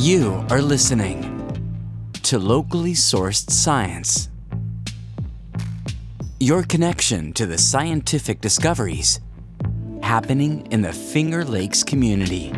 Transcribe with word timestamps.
You 0.00 0.46
are 0.48 0.62
listening 0.62 1.20
to 2.22 2.38
locally 2.38 2.94
sourced 2.94 3.50
science. 3.50 4.30
Your 6.38 6.62
connection 6.62 7.34
to 7.34 7.44
the 7.44 7.58
scientific 7.58 8.40
discoveries 8.40 9.20
happening 10.02 10.66
in 10.70 10.80
the 10.80 10.94
Finger 10.94 11.44
Lakes 11.44 11.82
community. 11.82 12.50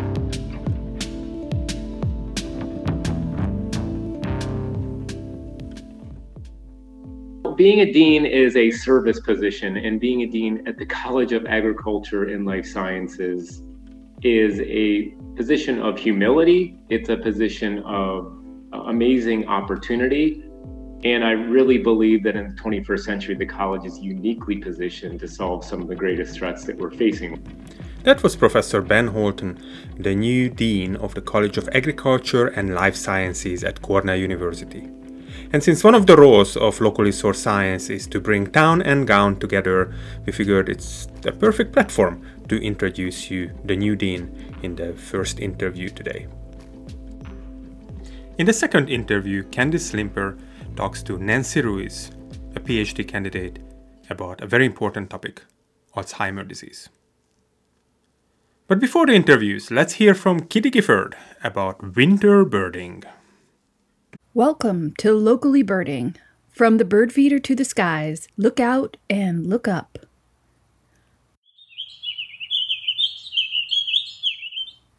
being 7.57 7.81
a 7.81 7.93
dean 7.93 8.25
is 8.25 8.55
a 8.55 8.71
service 8.71 9.19
position, 9.19 9.79
and 9.79 9.99
being 9.99 10.23
a 10.23 10.27
dean 10.27 10.63
at 10.69 10.79
the 10.79 10.87
College 10.87 11.33
of 11.33 11.45
Agriculture 11.47 12.25
and 12.25 12.47
Life 12.47 12.67
Sciences 12.67 13.62
is 14.23 14.61
a 14.61 15.15
position 15.37 15.81
of 15.81 15.99
humility. 15.99 16.79
It's 16.89 17.09
a 17.09 17.17
position 17.17 17.81
of 17.81 18.39
amazing 18.73 19.49
opportunity. 19.49 20.45
And 21.05 21.25
I 21.25 21.33
really 21.33 21.79
believe 21.79 22.23
that 22.23 22.37
in 22.37 22.55
the 22.55 22.63
21st 22.63 23.01
century, 23.01 23.35
the 23.35 23.47
college 23.47 23.85
is 23.85 23.99
uniquely 23.99 24.57
positioned 24.59 25.19
to 25.21 25.29
solve 25.29 25.65
some 25.65 25.83
of 25.83 25.89
the 25.89 25.97
greatest 25.97 26.37
threats 26.37 26.65
that 26.65 26.79
we're 26.79 26.93
facing. 26.93 27.45
That 28.05 28.23
was 28.23 28.37
Professor 28.37 28.81
Ben 28.83 29.09
Houlton, 29.11 29.61
the 29.99 30.15
new 30.15 30.49
Dean 30.49 30.95
of 30.97 31.15
the 31.15 31.21
College 31.21 31.59
of 31.59 31.69
Agriculture 31.73 32.47
and 32.49 32.75
Life 32.75 32.95
Sciences 32.95 33.65
at 33.65 33.83
Cornell 33.83 34.17
University. 34.17 34.89
And 35.53 35.63
since 35.63 35.85
one 35.85 35.95
of 35.95 36.07
the 36.07 36.17
roles 36.17 36.57
of 36.57 36.81
locally 36.81 37.11
sourced 37.11 37.37
science 37.37 37.91
is 37.91 38.07
to 38.09 38.21
bring 38.21 38.47
town 38.47 38.81
and 38.83 39.07
gown 39.07 39.37
together, 39.37 39.95
we 40.25 40.33
figured 40.33 40.69
it's 40.69 41.07
the 41.23 41.33
perfect 41.33 41.73
platform 41.73 42.23
to 42.53 42.63
introduce 42.63 43.31
you 43.31 43.51
the 43.65 43.75
new 43.75 43.97
dean 43.97 44.29
in 44.63 44.77
the 44.77 44.93
first 44.93 45.41
interview 45.41 45.89
today. 45.89 46.27
In 48.37 48.45
the 48.45 48.53
second 48.53 48.91
interview, 48.91 49.43
Candice 49.45 49.95
Limper 49.95 50.37
talks 50.77 51.03
to 51.05 51.17
Nancy 51.17 51.63
Ruiz, 51.63 52.11
a 52.55 52.61
PhD 52.61 53.09
candidate, 53.09 53.59
about 54.11 54.43
a 54.43 54.47
very 54.47 54.67
important 54.67 55.09
topic 55.09 55.43
Alzheimer's 55.97 56.47
disease. 56.47 56.91
But 58.69 58.81
before 58.81 59.07
the 59.07 59.15
interviews, 59.15 59.71
let's 59.71 59.95
hear 59.95 60.15
from 60.15 60.41
Kitty 60.41 60.69
Gifford 60.69 61.17
about 61.43 61.97
winter 61.97 62.45
birding. 62.45 63.03
Welcome 64.35 64.93
to 64.99 65.15
Locally 65.15 65.63
Birding. 65.63 66.17
From 66.51 66.77
the 66.77 66.85
bird 66.85 67.15
feeder 67.15 67.39
to 67.39 67.55
the 67.55 67.65
skies, 67.65 68.29
look 68.37 68.61
out 68.61 68.99
and 69.09 69.47
look 69.47 69.67
up. 69.67 70.01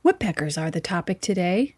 Woodpeckers 0.04 0.58
are 0.58 0.70
the 0.70 0.82
topic 0.82 1.22
today. 1.22 1.76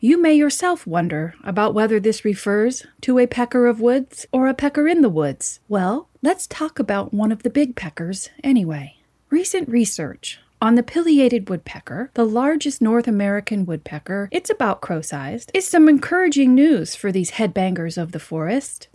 You 0.00 0.18
may 0.18 0.32
yourself 0.32 0.86
wonder 0.86 1.34
about 1.44 1.74
whether 1.74 2.00
this 2.00 2.24
refers 2.24 2.86
to 3.02 3.18
a 3.18 3.26
pecker 3.26 3.66
of 3.66 3.82
woods 3.82 4.24
or 4.32 4.46
a 4.46 4.54
pecker 4.54 4.88
in 4.88 5.02
the 5.02 5.10
woods. 5.10 5.60
Well, 5.68 6.08
let's 6.22 6.46
talk 6.46 6.78
about 6.78 7.12
one 7.12 7.30
of 7.30 7.42
the 7.42 7.50
big 7.50 7.76
peckers 7.76 8.30
anyway. 8.42 8.96
Recent 9.28 9.68
research 9.68 10.40
on 10.62 10.76
the 10.76 10.82
pileated 10.82 11.50
woodpecker, 11.50 12.10
the 12.14 12.24
largest 12.24 12.80
North 12.80 13.06
American 13.06 13.66
woodpecker, 13.66 14.30
it's 14.32 14.48
about 14.48 14.80
crow 14.80 15.02
sized, 15.02 15.50
is 15.52 15.68
some 15.68 15.86
encouraging 15.86 16.54
news 16.54 16.94
for 16.94 17.12
these 17.12 17.32
headbangers 17.32 17.98
of 18.00 18.12
the 18.12 18.18
forest. 18.18 18.88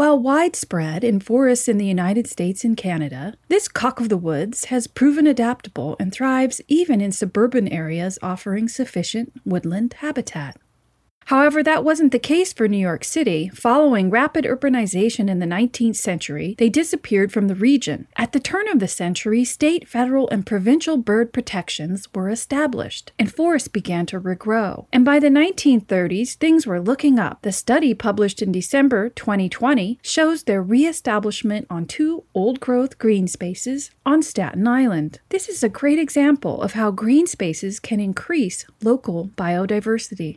While 0.00 0.18
widespread 0.18 1.04
in 1.04 1.20
forests 1.20 1.68
in 1.68 1.76
the 1.76 1.84
United 1.84 2.26
States 2.26 2.64
and 2.64 2.74
Canada, 2.74 3.34
this 3.48 3.68
cock 3.68 4.00
of 4.00 4.08
the 4.08 4.16
woods 4.16 4.64
has 4.72 4.86
proven 4.86 5.26
adaptable 5.26 5.96
and 6.00 6.10
thrives 6.10 6.62
even 6.68 7.02
in 7.02 7.12
suburban 7.12 7.68
areas 7.68 8.18
offering 8.22 8.66
sufficient 8.66 9.30
woodland 9.44 9.92
habitat. 9.98 10.56
However, 11.30 11.62
that 11.62 11.84
wasn't 11.84 12.10
the 12.10 12.18
case 12.18 12.52
for 12.52 12.66
New 12.66 12.76
York 12.76 13.04
City. 13.04 13.50
Following 13.54 14.10
rapid 14.10 14.44
urbanization 14.44 15.30
in 15.30 15.38
the 15.38 15.46
19th 15.46 15.94
century, 15.94 16.56
they 16.58 16.68
disappeared 16.68 17.30
from 17.30 17.46
the 17.46 17.54
region. 17.54 18.08
At 18.16 18.32
the 18.32 18.40
turn 18.40 18.66
of 18.66 18.80
the 18.80 18.88
century, 18.88 19.44
state, 19.44 19.86
federal, 19.86 20.28
and 20.30 20.44
provincial 20.44 20.96
bird 20.96 21.32
protections 21.32 22.08
were 22.12 22.30
established, 22.30 23.12
and 23.16 23.32
forests 23.32 23.68
began 23.68 24.06
to 24.06 24.20
regrow. 24.20 24.86
And 24.92 25.04
by 25.04 25.20
the 25.20 25.28
1930s, 25.28 26.34
things 26.34 26.66
were 26.66 26.80
looking 26.80 27.20
up. 27.20 27.42
The 27.42 27.52
study 27.52 27.94
published 27.94 28.42
in 28.42 28.50
December 28.50 29.08
2020 29.10 30.00
shows 30.02 30.42
their 30.42 30.60
reestablishment 30.60 31.68
on 31.70 31.86
two 31.86 32.24
old 32.34 32.58
growth 32.58 32.98
green 32.98 33.28
spaces 33.28 33.92
on 34.04 34.24
Staten 34.24 34.66
Island. 34.66 35.20
This 35.28 35.48
is 35.48 35.62
a 35.62 35.68
great 35.68 36.00
example 36.00 36.60
of 36.60 36.72
how 36.72 36.90
green 36.90 37.28
spaces 37.28 37.78
can 37.78 38.00
increase 38.00 38.66
local 38.82 39.28
biodiversity. 39.36 40.36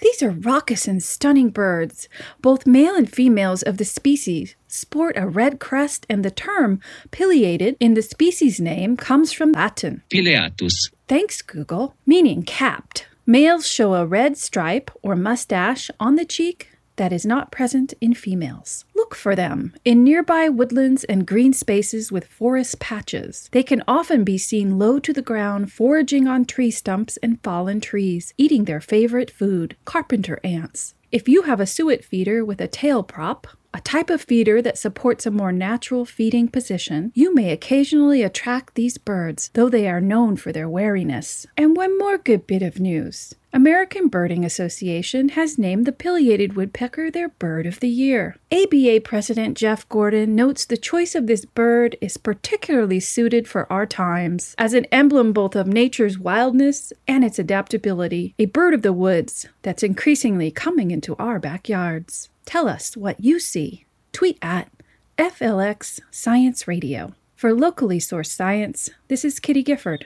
These 0.00 0.22
are 0.22 0.30
raucous 0.30 0.88
and 0.88 1.02
stunning 1.02 1.50
birds. 1.50 2.08
Both 2.40 2.66
male 2.66 2.94
and 2.94 3.10
females 3.10 3.62
of 3.62 3.76
the 3.76 3.84
species 3.84 4.54
sport 4.66 5.16
a 5.16 5.28
red 5.28 5.60
crest, 5.60 6.06
and 6.08 6.24
the 6.24 6.30
term 6.30 6.80
pileated 7.10 7.76
in 7.80 7.94
the 7.94 8.02
species 8.02 8.60
name 8.60 8.96
comes 8.96 9.32
from 9.32 9.52
Latin 9.52 10.02
pileatus. 10.10 10.90
Thanks, 11.08 11.42
Google, 11.42 11.94
meaning 12.06 12.42
capped. 12.42 13.06
Males 13.26 13.66
show 13.66 13.94
a 13.94 14.06
red 14.06 14.36
stripe 14.36 14.90
or 15.02 15.14
mustache 15.14 15.90
on 16.00 16.16
the 16.16 16.24
cheek 16.24 16.70
that 16.96 17.12
is 17.12 17.24
not 17.24 17.50
present 17.52 17.94
in 18.00 18.14
females. 18.14 18.84
Look 19.10 19.16
for 19.16 19.34
them 19.34 19.74
in 19.84 20.04
nearby 20.04 20.48
woodlands 20.48 21.02
and 21.02 21.26
green 21.26 21.52
spaces 21.52 22.12
with 22.12 22.28
forest 22.28 22.78
patches. 22.78 23.48
They 23.50 23.64
can 23.64 23.82
often 23.88 24.22
be 24.22 24.38
seen 24.38 24.78
low 24.78 25.00
to 25.00 25.12
the 25.12 25.20
ground, 25.20 25.72
foraging 25.72 26.28
on 26.28 26.44
tree 26.44 26.70
stumps 26.70 27.16
and 27.16 27.42
fallen 27.42 27.80
trees, 27.80 28.32
eating 28.38 28.66
their 28.66 28.80
favorite 28.80 29.32
food, 29.32 29.74
carpenter 29.84 30.38
ants. 30.44 30.94
If 31.10 31.28
you 31.28 31.42
have 31.42 31.58
a 31.58 31.66
suet 31.66 32.04
feeder 32.04 32.44
with 32.44 32.60
a 32.60 32.68
tail 32.68 33.02
prop, 33.02 33.48
a 33.72 33.80
type 33.80 34.10
of 34.10 34.22
feeder 34.22 34.60
that 34.62 34.78
supports 34.78 35.26
a 35.26 35.30
more 35.30 35.52
natural 35.52 36.04
feeding 36.04 36.48
position, 36.48 37.12
you 37.14 37.34
may 37.34 37.50
occasionally 37.52 38.22
attract 38.22 38.74
these 38.74 38.98
birds, 38.98 39.50
though 39.54 39.68
they 39.68 39.88
are 39.88 40.00
known 40.00 40.36
for 40.36 40.52
their 40.52 40.68
wariness. 40.68 41.46
And 41.56 41.76
one 41.76 41.96
more 41.98 42.18
good 42.18 42.46
bit 42.46 42.62
of 42.62 42.80
news. 42.80 43.34
American 43.52 44.06
Birding 44.06 44.44
Association 44.44 45.30
has 45.30 45.58
named 45.58 45.84
the 45.84 45.92
pileated 45.92 46.54
woodpecker 46.54 47.10
their 47.10 47.30
bird 47.30 47.66
of 47.66 47.80
the 47.80 47.88
year. 47.88 48.36
ABA 48.52 49.00
President 49.02 49.56
Jeff 49.56 49.88
Gordon 49.88 50.36
notes 50.36 50.64
the 50.64 50.76
choice 50.76 51.16
of 51.16 51.26
this 51.26 51.44
bird 51.44 51.96
is 52.00 52.16
particularly 52.16 53.00
suited 53.00 53.48
for 53.48 53.70
our 53.72 53.86
times 53.86 54.54
as 54.56 54.72
an 54.72 54.84
emblem 54.86 55.32
both 55.32 55.56
of 55.56 55.66
nature's 55.66 56.16
wildness 56.16 56.92
and 57.08 57.24
its 57.24 57.40
adaptability, 57.40 58.34
a 58.38 58.46
bird 58.46 58.72
of 58.72 58.82
the 58.82 58.92
woods 58.92 59.48
that's 59.62 59.82
increasingly 59.82 60.52
coming 60.52 60.92
into 60.92 61.16
our 61.16 61.40
backyards. 61.40 62.28
Tell 62.50 62.68
us 62.68 62.96
what 62.96 63.22
you 63.22 63.38
see. 63.38 63.84
Tweet 64.10 64.36
at 64.42 64.72
FLX 65.16 66.00
Science 66.10 66.66
Radio. 66.66 67.14
For 67.36 67.54
locally 67.54 68.00
sourced 68.00 68.34
science, 68.34 68.90
this 69.06 69.24
is 69.24 69.38
Kitty 69.38 69.62
Gifford. 69.62 70.04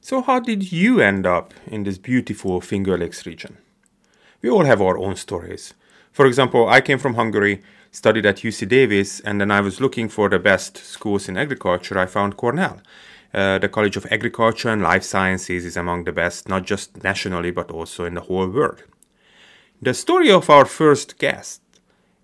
So, 0.00 0.22
how 0.22 0.40
did 0.40 0.72
you 0.72 1.02
end 1.02 1.26
up 1.26 1.52
in 1.66 1.84
this 1.84 1.98
beautiful 1.98 2.62
Finger 2.62 2.96
Lakes 2.96 3.26
region? 3.26 3.58
We 4.40 4.48
all 4.48 4.64
have 4.64 4.80
our 4.80 4.96
own 4.96 5.16
stories. 5.16 5.74
For 6.10 6.24
example, 6.24 6.66
I 6.66 6.80
came 6.80 6.98
from 6.98 7.16
Hungary, 7.16 7.60
studied 7.90 8.24
at 8.24 8.36
UC 8.36 8.66
Davis, 8.68 9.20
and 9.20 9.38
then 9.38 9.50
I 9.50 9.60
was 9.60 9.82
looking 9.82 10.08
for 10.08 10.30
the 10.30 10.38
best 10.38 10.78
schools 10.78 11.28
in 11.28 11.36
agriculture. 11.36 11.98
I 11.98 12.06
found 12.06 12.38
Cornell. 12.38 12.80
Uh, 13.32 13.58
the 13.58 13.68
College 13.68 13.96
of 13.96 14.06
Agriculture 14.10 14.70
and 14.70 14.82
Life 14.82 15.04
Sciences 15.04 15.64
is 15.64 15.76
among 15.76 16.04
the 16.04 16.12
best, 16.12 16.48
not 16.48 16.64
just 16.64 17.02
nationally, 17.02 17.50
but 17.50 17.70
also 17.70 18.04
in 18.04 18.14
the 18.14 18.22
whole 18.22 18.48
world. 18.48 18.84
The 19.82 19.94
story 19.94 20.30
of 20.30 20.48
our 20.48 20.64
first 20.64 21.18
guest 21.18 21.60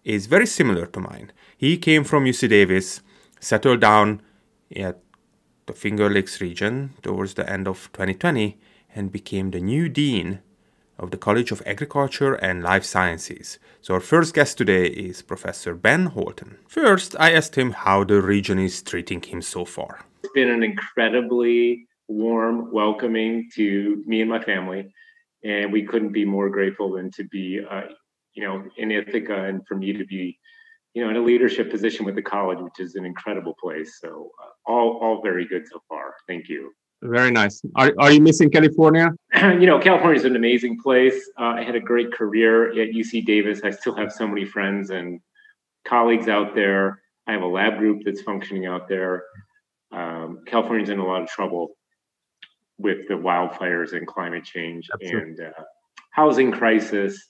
is 0.03 0.27
very 0.27 0.47
similar 0.47 0.87
to 0.87 1.01
mine. 1.01 1.31
He 1.57 1.77
came 1.77 2.05
from 2.05 2.25
UC 2.25 2.49
Davis, 2.49 3.01
settled 3.39 3.81
down 3.81 4.23
at 4.75 4.99
the 5.67 5.73
Finger 5.73 6.11
Lakes 6.11 6.41
region 6.41 6.95
towards 7.03 7.35
the 7.35 7.49
end 7.51 7.69
of 7.69 7.91
2020 7.93 8.59
and 8.95 9.13
became 9.13 9.51
the 9.51 9.61
new 9.61 9.89
dean 9.89 10.41
of 10.99 11.11
the 11.11 11.17
College 11.17 11.53
of 11.53 11.63
Agriculture 11.67 12.35
and 12.35 12.63
Life 12.63 12.85
Sciences. 12.85 13.59
So, 13.81 13.95
our 13.95 14.01
first 14.01 14.35
guest 14.35 14.59
today 14.59 14.87
is 14.87 15.23
Professor 15.23 15.75
Ben 15.75 16.11
Houlton. 16.11 16.57
First, 16.69 17.17
I 17.19 17.33
asked 17.33 17.57
him 17.57 17.73
how 17.73 18.05
the 18.05 18.23
region 18.23 18.59
is 18.59 18.83
treating 18.83 19.23
him 19.23 19.43
so 19.43 19.65
far. 19.65 20.01
It's 20.23 20.33
been 20.33 20.51
an 20.51 20.63
incredibly 20.63 21.87
warm 22.09 22.73
welcoming 22.73 23.49
to 23.55 24.03
me 24.07 24.21
and 24.21 24.31
my 24.31 24.43
family, 24.43 24.93
and 25.43 25.73
we 25.73 25.85
couldn't 25.85 26.13
be 26.13 26.25
more 26.25 26.49
grateful 26.51 26.93
than 26.93 27.11
to 27.13 27.25
be, 27.25 27.61
uh, 27.69 27.89
you 28.35 28.45
know, 28.45 28.65
in 28.77 28.91
Ithaca 28.91 29.45
and 29.45 29.67
for 29.67 29.77
me 29.77 29.93
to 29.93 30.05
be 30.05 30.39
you 30.95 31.03
know, 31.03 31.11
in 31.11 31.17
a 31.17 31.21
leadership 31.21 31.71
position 31.71 32.07
with 32.07 32.15
the 32.15 32.23
college, 32.23 32.59
which 32.61 32.79
is 32.79 32.95
an 32.95 33.05
incredible 33.05 33.55
place. 33.61 33.99
So 34.01 34.31
uh, 34.43 34.73
all 34.73 34.99
all 35.03 35.23
very 35.23 35.47
good 35.47 35.67
so 35.67 35.83
far. 35.89 36.15
Thank 36.29 36.49
you. 36.49 36.73
Very 37.05 37.31
nice. 37.31 37.63
Are, 37.77 37.93
are 37.99 38.11
you 38.11 38.21
missing 38.21 38.51
California? 38.51 39.11
you 39.35 39.67
know, 39.67 39.79
California 39.79 40.19
is 40.19 40.25
an 40.25 40.37
amazing 40.37 40.81
place. 40.81 41.31
Uh, 41.39 41.55
I 41.59 41.63
had 41.63 41.75
a 41.75 41.81
great 41.81 42.13
career 42.13 42.71
at 42.71 42.95
UC 42.95 43.27
Davis. 43.27 43.61
I 43.63 43.71
still 43.71 43.95
have 43.95 44.11
so 44.11 44.27
many 44.27 44.47
friends 44.47 44.89
and 44.89 45.21
colleagues 45.85 46.29
out 46.29 46.55
there. 46.55 47.03
I 47.27 47.33
have 47.33 47.43
a 47.43 47.47
lab 47.47 47.77
group 47.77 48.03
that's 48.07 48.23
functioning 48.23 48.65
out 48.65 48.89
there. 48.89 49.25
Um, 49.93 50.41
California's 50.47 50.89
in 50.89 50.99
a 50.99 51.07
lot 51.07 51.23
of 51.23 51.29
trouble 51.29 51.77
with 52.79 53.07
the 53.09 53.15
wildfires 53.15 53.93
and 53.93 54.07
climate 54.07 54.45
change 54.45 54.89
Absolutely. 54.93 55.31
and 55.31 55.41
uh, 55.41 55.63
housing 56.11 56.53
crisis. 56.53 57.29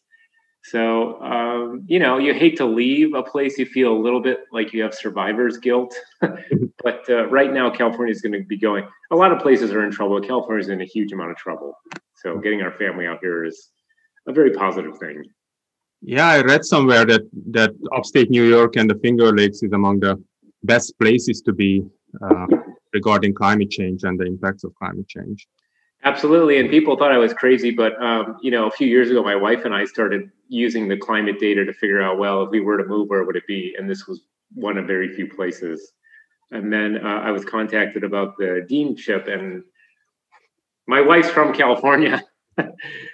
So, 0.65 1.21
um, 1.23 1.85
you 1.87 1.99
know, 1.99 2.17
you 2.17 2.33
hate 2.33 2.57
to 2.57 2.65
leave 2.65 3.13
a 3.13 3.23
place 3.23 3.59
you 3.59 3.67
feel 3.67 3.93
a 3.93 4.01
little 4.01 4.21
bit 4.21 4.45
like 4.51 4.73
you 4.73 4.83
have 4.83 4.95
survivor's 4.95 5.59
guilt. 5.59 5.95
but 6.21 7.05
uh, 7.11 7.27
right 7.27 7.53
now, 7.53 7.69
California 7.69 8.13
is 8.13 8.23
going 8.23 8.33
to 8.33 8.43
be 8.45 8.57
going, 8.57 8.89
a 9.11 9.17
lot 9.17 9.31
of 9.31 9.41
places 9.41 9.73
are 9.73 9.85
in 9.85 9.91
trouble. 9.91 10.19
California 10.23 10.63
is 10.63 10.71
in 10.71 10.81
a 10.81 10.87
huge 10.87 11.13
amount 11.13 11.33
of 11.33 11.37
trouble. 11.37 11.77
So, 12.17 12.39
getting 12.39 12.63
our 12.63 12.73
family 12.73 13.07
out 13.07 13.19
here 13.21 13.45
is 13.45 13.69
a 14.27 14.33
very 14.33 14.53
positive 14.53 14.97
thing. 14.97 15.25
Yeah, 16.01 16.29
I 16.29 16.41
read 16.41 16.65
somewhere 16.65 17.05
that, 17.05 17.23
that 17.51 17.73
upstate 17.95 18.31
New 18.31 18.45
York 18.45 18.77
and 18.77 18.89
the 18.89 18.95
Finger 18.97 19.33
Lakes 19.37 19.63
is 19.63 19.73
among 19.73 20.01
the 20.01 20.23
best 20.63 20.99
places 20.99 21.43
to 21.43 21.53
be 21.53 21.85
uh, 22.23 22.47
regarding 22.95 23.35
climate 23.35 23.71
change 23.71 24.03
and 24.05 24.19
the 24.19 24.25
impacts 24.25 24.65
of 24.65 24.75
climate 24.77 25.09
change. 25.09 25.47
Absolutely, 26.05 26.59
and 26.59 26.71
people 26.71 26.97
thought 26.97 27.13
I 27.13 27.19
was 27.19 27.35
crazy, 27.35 27.71
but 27.71 28.01
um, 28.03 28.39
you 28.43 28.51
know, 28.51 28.67
a 28.67 28.71
few 28.71 28.87
years 28.87 29.11
ago, 29.11 29.23
my 29.23 29.37
wife 29.37 29.65
and 29.67 29.75
I 29.75 29.85
started 29.85 30.31
using 30.49 30.89
the 30.89 30.97
climate 30.97 31.39
data 31.39 31.65
to 31.65 31.73
figure 31.73 32.03
out, 32.03 32.19
well, 32.19 32.43
if 32.43 32.51
we 32.51 32.61
were 32.61 32.77
to 32.77 32.85
move, 32.85 33.09
where 33.09 33.25
would 33.25 33.37
it 33.37 33.47
be? 33.47 33.75
And 33.79 33.89
this 33.89 34.07
was 34.07 34.23
one 34.55 34.79
of 34.79 34.87
very 34.87 35.15
few 35.15 35.29
places. 35.29 35.93
And 36.51 36.73
then 36.73 37.05
uh, 37.05 37.21
I 37.25 37.31
was 37.31 37.45
contacted 37.45 38.05
about 38.05 38.37
the 38.37 38.67
deanship, 38.71 39.33
and 39.33 39.63
my 40.87 41.01
wife's 41.01 41.31
from 41.31 41.53
California. 41.53 42.23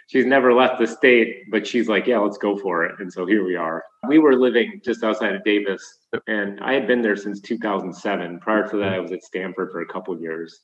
she's 0.08 0.26
never 0.26 0.52
left 0.52 0.78
the 0.78 0.86
state, 0.86 1.50
but 1.50 1.66
she's 1.66 1.88
like, 1.88 2.06
yeah, 2.06 2.18
let's 2.18 2.36
go 2.36 2.58
for 2.58 2.84
it. 2.84 2.96
And 2.98 3.10
so 3.10 3.24
here 3.24 3.44
we 3.44 3.56
are. 3.56 3.82
We 4.08 4.18
were 4.18 4.34
living 4.34 4.80
just 4.84 5.02
outside 5.04 5.34
of 5.34 5.44
Davis, 5.44 5.82
and 6.26 6.60
I 6.60 6.74
had 6.74 6.86
been 6.86 7.00
there 7.00 7.16
since 7.16 7.40
2007. 7.40 8.40
Prior 8.40 8.68
to 8.68 8.76
that, 8.78 8.92
I 8.92 8.98
was 8.98 9.12
at 9.12 9.22
Stanford 9.22 9.70
for 9.70 9.80
a 9.80 9.86
couple 9.86 10.20
years. 10.20 10.60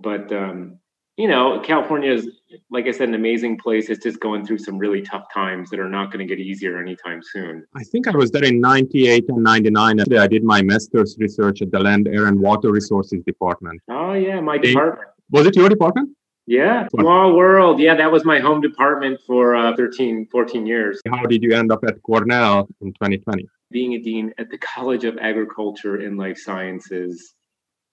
But 0.00 0.30
um, 0.32 0.78
you 1.16 1.28
know, 1.28 1.60
California 1.60 2.12
is, 2.12 2.28
like 2.70 2.86
I 2.86 2.90
said, 2.90 3.08
an 3.08 3.14
amazing 3.14 3.56
place. 3.58 3.88
It's 3.88 4.02
just 4.02 4.18
going 4.20 4.44
through 4.44 4.58
some 4.58 4.78
really 4.78 5.00
tough 5.00 5.26
times 5.32 5.70
that 5.70 5.78
are 5.78 5.88
not 5.88 6.10
going 6.10 6.26
to 6.26 6.36
get 6.36 6.44
easier 6.44 6.80
anytime 6.80 7.20
soon. 7.22 7.64
I 7.76 7.84
think 7.84 8.08
I 8.08 8.16
was 8.16 8.32
there 8.32 8.44
in 8.44 8.60
98 8.60 9.24
and 9.28 9.42
99. 9.42 10.00
I 10.00 10.26
did 10.26 10.42
my 10.42 10.62
master's 10.62 11.16
research 11.18 11.62
at 11.62 11.70
the 11.70 11.78
Land, 11.78 12.08
Air, 12.08 12.26
and 12.26 12.40
Water 12.40 12.72
Resources 12.72 13.22
Department. 13.24 13.80
Oh, 13.88 14.14
yeah, 14.14 14.40
my 14.40 14.58
department. 14.58 15.08
Was 15.30 15.46
it 15.46 15.56
your 15.56 15.68
department? 15.68 16.10
Yeah, 16.46 16.88
small 16.88 17.34
world. 17.34 17.80
Yeah, 17.80 17.94
that 17.94 18.10
was 18.12 18.24
my 18.24 18.38
home 18.38 18.60
department 18.60 19.20
for 19.26 19.54
uh, 19.54 19.74
13, 19.76 20.28
14 20.30 20.66
years. 20.66 21.00
How 21.08 21.24
did 21.24 21.42
you 21.42 21.54
end 21.54 21.72
up 21.72 21.84
at 21.86 22.02
Cornell 22.02 22.68
in 22.82 22.92
2020? 22.92 23.46
Being 23.70 23.94
a 23.94 23.98
dean 23.98 24.34
at 24.36 24.50
the 24.50 24.58
College 24.58 25.04
of 25.04 25.16
Agriculture 25.18 25.96
and 25.96 26.18
Life 26.18 26.38
Sciences 26.38 27.34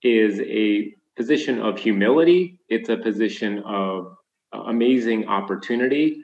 is 0.02 0.40
a 0.40 0.92
position 1.16 1.60
of 1.60 1.78
humility, 1.78 2.58
it's 2.68 2.88
a 2.88 2.96
position 2.96 3.60
of 3.60 4.14
amazing 4.52 5.28
opportunity. 5.28 6.20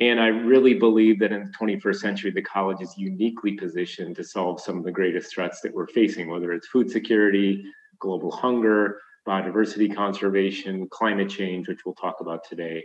And 0.00 0.20
I 0.20 0.28
really 0.28 0.74
believe 0.74 1.18
that 1.20 1.32
in 1.32 1.44
the 1.44 1.52
21st 1.58 1.96
century, 1.96 2.30
the 2.30 2.42
college 2.42 2.80
is 2.80 2.94
uniquely 2.96 3.52
positioned 3.52 4.16
to 4.16 4.24
solve 4.24 4.60
some 4.60 4.78
of 4.78 4.84
the 4.84 4.92
greatest 4.92 5.34
threats 5.34 5.60
that 5.62 5.74
we're 5.74 5.88
facing, 5.88 6.30
whether 6.30 6.52
it's 6.52 6.68
food 6.68 6.90
security, 6.90 7.64
global 7.98 8.30
hunger, 8.30 9.00
biodiversity 9.26 9.94
conservation, 9.94 10.88
climate 10.90 11.28
change, 11.28 11.68
which 11.68 11.84
we'll 11.84 11.96
talk 11.96 12.16
about 12.20 12.44
today. 12.48 12.84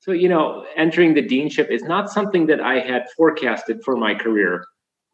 So, 0.00 0.12
you 0.12 0.28
know, 0.28 0.66
entering 0.76 1.14
the 1.14 1.22
deanship 1.22 1.70
is 1.70 1.82
not 1.84 2.10
something 2.10 2.46
that 2.46 2.60
I 2.60 2.80
had 2.80 3.08
forecasted 3.16 3.82
for 3.84 3.96
my 3.96 4.14
career 4.14 4.64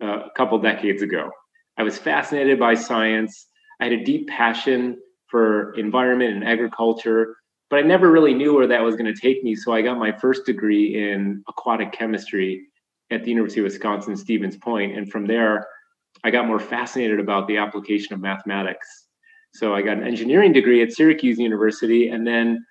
uh, 0.02 0.20
a 0.20 0.30
couple 0.36 0.58
decades 0.58 1.02
ago. 1.02 1.30
I 1.76 1.82
was 1.84 1.98
fascinated 1.98 2.58
by 2.58 2.74
science. 2.74 3.46
I 3.80 3.84
had 3.84 3.92
a 3.92 4.04
deep 4.04 4.28
passion 4.28 4.98
for 5.30 5.74
environment 5.74 6.34
and 6.34 6.44
agriculture, 6.46 7.36
but 7.70 7.78
I 7.78 7.82
never 7.82 8.10
really 8.10 8.34
knew 8.34 8.54
where 8.54 8.66
that 8.66 8.82
was 8.82 8.96
going 8.96 9.12
to 9.12 9.20
take 9.20 9.42
me. 9.44 9.54
So 9.54 9.72
I 9.72 9.82
got 9.82 9.98
my 9.98 10.12
first 10.12 10.46
degree 10.46 11.10
in 11.10 11.42
aquatic 11.48 11.92
chemistry 11.92 12.66
at 13.10 13.24
the 13.24 13.30
University 13.30 13.60
of 13.60 13.64
Wisconsin 13.64 14.16
Stevens 14.16 14.56
Point, 14.56 14.96
and 14.96 15.10
from 15.10 15.26
there, 15.26 15.66
I 16.24 16.30
got 16.30 16.46
more 16.46 16.58
fascinated 16.58 17.20
about 17.20 17.46
the 17.46 17.58
application 17.58 18.14
of 18.14 18.20
mathematics. 18.20 19.06
So 19.54 19.74
I 19.74 19.82
got 19.82 19.98
an 19.98 20.06
engineering 20.06 20.52
degree 20.52 20.82
at 20.82 20.92
Syracuse 20.92 21.38
University, 21.38 22.08
and 22.08 22.26
then 22.26 22.64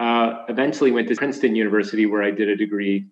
uh, 0.00 0.44
eventually 0.48 0.90
went 0.90 1.08
to 1.08 1.14
Princeton 1.14 1.54
University, 1.54 2.06
where 2.06 2.22
I 2.22 2.30
did 2.30 2.48
a 2.48 2.56
degree 2.56 3.06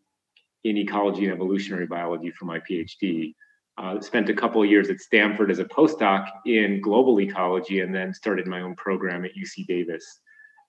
in 0.64 0.76
ecology 0.76 1.24
and 1.24 1.32
evolutionary 1.32 1.86
biology 1.86 2.30
for 2.30 2.44
my 2.44 2.60
PhD. 2.60 3.34
Uh, 3.80 3.98
spent 3.98 4.28
a 4.28 4.34
couple 4.34 4.62
of 4.62 4.68
years 4.68 4.90
at 4.90 5.00
Stanford 5.00 5.50
as 5.50 5.58
a 5.58 5.64
postdoc 5.64 6.28
in 6.44 6.82
global 6.82 7.18
ecology 7.18 7.80
and 7.80 7.94
then 7.94 8.12
started 8.12 8.46
my 8.46 8.60
own 8.60 8.74
program 8.74 9.24
at 9.24 9.30
UC 9.34 9.66
Davis. 9.66 10.20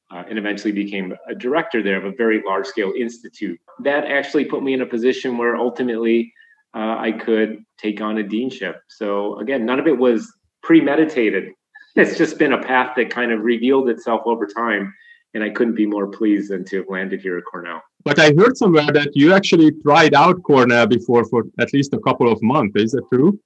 Uh, 0.09 0.23
and 0.29 0.37
eventually 0.37 0.71
became 0.71 1.13
a 1.27 1.35
director 1.35 1.83
there 1.83 1.97
of 1.97 2.05
a 2.05 2.15
very 2.15 2.41
large 2.45 2.65
scale 2.65 2.93
institute. 2.97 3.59
That 3.79 4.05
actually 4.05 4.45
put 4.45 4.63
me 4.63 4.73
in 4.73 4.81
a 4.81 4.85
position 4.85 5.37
where 5.37 5.57
ultimately 5.57 6.33
uh, 6.73 6.97
I 6.99 7.11
could 7.11 7.65
take 7.77 7.99
on 7.99 8.17
a 8.17 8.23
deanship. 8.23 8.75
So, 8.87 9.37
again, 9.39 9.65
none 9.65 9.79
of 9.79 9.87
it 9.87 9.97
was 9.97 10.31
premeditated. 10.63 11.49
It's 11.93 12.17
just 12.17 12.37
been 12.37 12.53
a 12.53 12.63
path 12.63 12.93
that 12.95 13.09
kind 13.09 13.33
of 13.33 13.41
revealed 13.41 13.89
itself 13.89 14.21
over 14.25 14.47
time 14.47 14.93
and 15.33 15.43
I 15.43 15.49
couldn't 15.49 15.75
be 15.75 15.85
more 15.85 16.07
pleased 16.07 16.51
than 16.51 16.65
to 16.65 16.77
have 16.77 16.89
landed 16.89 17.21
here 17.21 17.37
at 17.37 17.43
Cornell. 17.49 17.81
But 18.03 18.19
I 18.19 18.33
heard 18.33 18.57
somewhere 18.57 18.91
that 18.91 19.09
you 19.13 19.33
actually 19.33 19.71
tried 19.81 20.13
out 20.13 20.43
Cornell 20.43 20.87
before 20.87 21.23
for 21.25 21.43
at 21.59 21.71
least 21.73 21.93
a 21.93 21.99
couple 21.99 22.31
of 22.31 22.41
months. 22.41 22.73
Is 22.75 22.91
that 22.91 23.03
true 23.11 23.39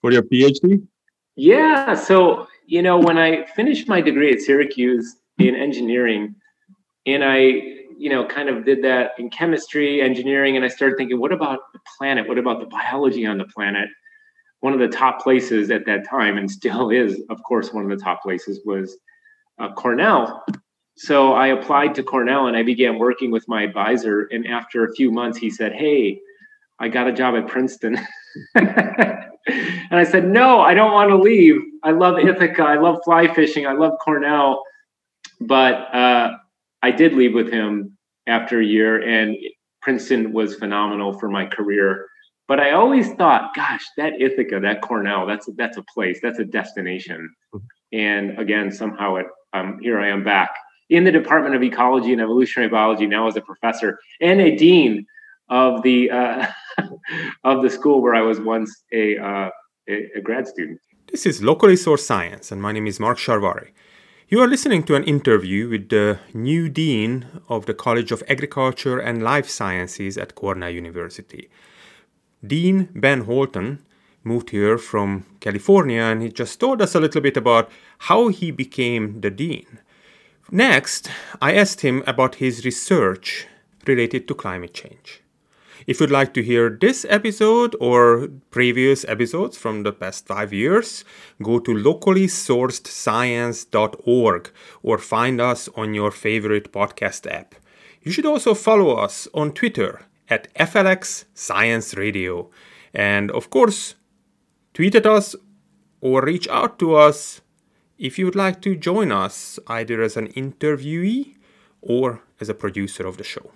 for 0.00 0.12
your 0.12 0.22
PhD? 0.22 0.86
Yeah. 1.36 1.94
So, 1.94 2.46
you 2.66 2.82
know, 2.82 2.98
when 2.98 3.18
I 3.18 3.44
finished 3.56 3.88
my 3.88 4.00
degree 4.00 4.32
at 4.32 4.40
Syracuse 4.40 5.16
in 5.38 5.54
engineering, 5.54 6.34
and 7.06 7.24
I, 7.24 7.38
you 7.96 8.10
know, 8.10 8.26
kind 8.26 8.48
of 8.48 8.64
did 8.64 8.84
that 8.84 9.12
in 9.18 9.30
chemistry, 9.30 10.02
engineering, 10.02 10.56
and 10.56 10.64
I 10.64 10.68
started 10.68 10.96
thinking, 10.98 11.18
what 11.18 11.32
about 11.32 11.60
the 11.72 11.80
planet? 11.96 12.28
What 12.28 12.38
about 12.38 12.60
the 12.60 12.66
biology 12.66 13.24
on 13.24 13.38
the 13.38 13.44
planet? 13.44 13.88
One 14.60 14.72
of 14.72 14.78
the 14.78 14.88
top 14.88 15.22
places 15.22 15.70
at 15.70 15.86
that 15.86 16.08
time, 16.08 16.36
and 16.36 16.50
still 16.50 16.90
is, 16.90 17.20
of 17.30 17.42
course, 17.42 17.72
one 17.72 17.84
of 17.84 17.90
the 17.90 18.02
top 18.02 18.22
places 18.22 18.60
was 18.64 18.96
uh, 19.58 19.72
Cornell 19.72 20.44
so 20.96 21.32
I 21.32 21.48
applied 21.48 21.94
to 21.96 22.02
Cornell 22.02 22.46
and 22.46 22.56
I 22.56 22.62
began 22.62 22.98
working 22.98 23.30
with 23.30 23.48
my 23.48 23.62
advisor. 23.62 24.28
And 24.30 24.46
after 24.46 24.84
a 24.84 24.94
few 24.94 25.10
months, 25.10 25.38
he 25.38 25.50
said, 25.50 25.72
Hey, 25.72 26.20
I 26.78 26.88
got 26.88 27.08
a 27.08 27.12
job 27.12 27.34
at 27.34 27.48
Princeton. 27.48 27.98
and 28.54 29.28
I 29.90 30.04
said, 30.04 30.28
No, 30.28 30.60
I 30.60 30.74
don't 30.74 30.92
want 30.92 31.10
to 31.10 31.16
leave. 31.16 31.60
I 31.82 31.92
love 31.92 32.18
Ithaca. 32.18 32.62
I 32.62 32.76
love 32.76 32.98
fly 33.04 33.32
fishing. 33.32 33.66
I 33.66 33.72
love 33.72 33.94
Cornell. 34.04 34.62
But 35.40 35.94
uh, 35.94 36.36
I 36.82 36.90
did 36.90 37.14
leave 37.14 37.34
with 37.34 37.50
him 37.50 37.96
after 38.28 38.60
a 38.60 38.64
year, 38.64 39.02
and 39.02 39.36
Princeton 39.80 40.32
was 40.32 40.54
phenomenal 40.54 41.18
for 41.18 41.28
my 41.28 41.46
career. 41.46 42.06
But 42.46 42.60
I 42.60 42.72
always 42.72 43.12
thought, 43.14 43.54
gosh, 43.56 43.84
that 43.96 44.20
Ithaca, 44.20 44.60
that 44.60 44.82
Cornell, 44.82 45.26
that's 45.26 45.48
that's 45.56 45.78
a 45.78 45.84
place, 45.94 46.20
that's 46.22 46.38
a 46.38 46.44
destination. 46.44 47.34
Mm-hmm. 47.54 47.66
And 47.98 48.38
again, 48.38 48.70
somehow 48.70 49.16
it, 49.16 49.26
um, 49.52 49.78
here 49.82 49.98
I 49.98 50.08
am 50.08 50.22
back 50.22 50.50
in 50.92 51.04
the 51.04 51.10
Department 51.10 51.54
of 51.54 51.62
Ecology 51.62 52.12
and 52.12 52.20
Evolutionary 52.20 52.68
Biology 52.68 53.06
now 53.06 53.26
as 53.26 53.34
a 53.36 53.40
professor 53.40 53.98
and 54.20 54.42
a 54.42 54.54
dean 54.54 55.06
of 55.48 55.82
the 55.82 56.10
uh, 56.10 56.46
of 57.44 57.62
the 57.62 57.70
school 57.70 58.02
where 58.02 58.14
I 58.14 58.20
was 58.20 58.38
once 58.40 58.70
a, 58.92 59.16
uh, 59.16 59.50
a, 59.88 59.94
a 60.18 60.20
grad 60.20 60.46
student. 60.46 60.78
This 61.10 61.24
is 61.24 61.42
Locally 61.42 61.76
Sourced 61.76 62.06
Science, 62.12 62.52
and 62.52 62.60
my 62.60 62.72
name 62.72 62.86
is 62.86 63.00
Mark 63.00 63.18
Sarvary. 63.18 63.70
You 64.28 64.40
are 64.40 64.46
listening 64.46 64.82
to 64.84 64.94
an 64.94 65.04
interview 65.04 65.68
with 65.70 65.88
the 65.88 66.18
new 66.34 66.68
dean 66.68 67.26
of 67.48 67.64
the 67.64 67.74
College 67.74 68.12
of 68.12 68.22
Agriculture 68.28 68.98
and 68.98 69.22
Life 69.22 69.48
Sciences 69.48 70.18
at 70.18 70.34
Cornell 70.34 70.70
University. 70.70 71.48
Dean 72.46 72.88
Ben 72.94 73.24
Houlton 73.24 73.78
moved 74.24 74.50
here 74.50 74.76
from 74.76 75.24
California, 75.40 76.02
and 76.02 76.22
he 76.22 76.28
just 76.28 76.60
told 76.60 76.82
us 76.82 76.94
a 76.94 77.00
little 77.00 77.22
bit 77.22 77.36
about 77.38 77.70
how 78.08 78.28
he 78.28 78.50
became 78.50 79.22
the 79.22 79.30
dean. 79.30 79.80
Next, 80.54 81.08
I 81.40 81.54
asked 81.54 81.80
him 81.80 82.04
about 82.06 82.34
his 82.34 82.62
research 82.62 83.46
related 83.86 84.28
to 84.28 84.34
climate 84.34 84.74
change. 84.74 85.22
If 85.86 85.98
you'd 85.98 86.10
like 86.10 86.34
to 86.34 86.42
hear 86.42 86.68
this 86.68 87.06
episode 87.08 87.74
or 87.80 88.28
previous 88.50 89.02
episodes 89.08 89.56
from 89.56 89.82
the 89.82 89.94
past 89.94 90.26
five 90.26 90.52
years, 90.52 91.06
go 91.42 91.58
to 91.58 91.70
locallysourcedscience.org 91.70 94.50
or 94.82 94.98
find 94.98 95.40
us 95.40 95.70
on 95.74 95.94
your 95.94 96.10
favorite 96.10 96.70
podcast 96.70 97.26
app. 97.32 97.54
You 98.02 98.12
should 98.12 98.26
also 98.26 98.52
follow 98.52 98.96
us 98.96 99.26
on 99.32 99.52
Twitter 99.52 100.02
at 100.28 100.52
FLX 100.52 101.24
Science 101.32 101.94
Radio. 101.94 102.50
And 102.92 103.30
of 103.30 103.48
course, 103.48 103.94
tweet 104.74 104.96
at 104.96 105.06
us 105.06 105.34
or 106.02 106.20
reach 106.20 106.46
out 106.48 106.78
to 106.80 106.94
us 106.94 107.40
if 107.98 108.18
you 108.18 108.24
would 108.24 108.36
like 108.36 108.60
to 108.62 108.76
join 108.76 109.12
us 109.12 109.58
either 109.66 110.02
as 110.02 110.16
an 110.16 110.28
interviewee 110.32 111.36
or 111.80 112.22
as 112.40 112.48
a 112.48 112.54
producer 112.54 113.06
of 113.06 113.16
the 113.16 113.24
show. 113.24 113.50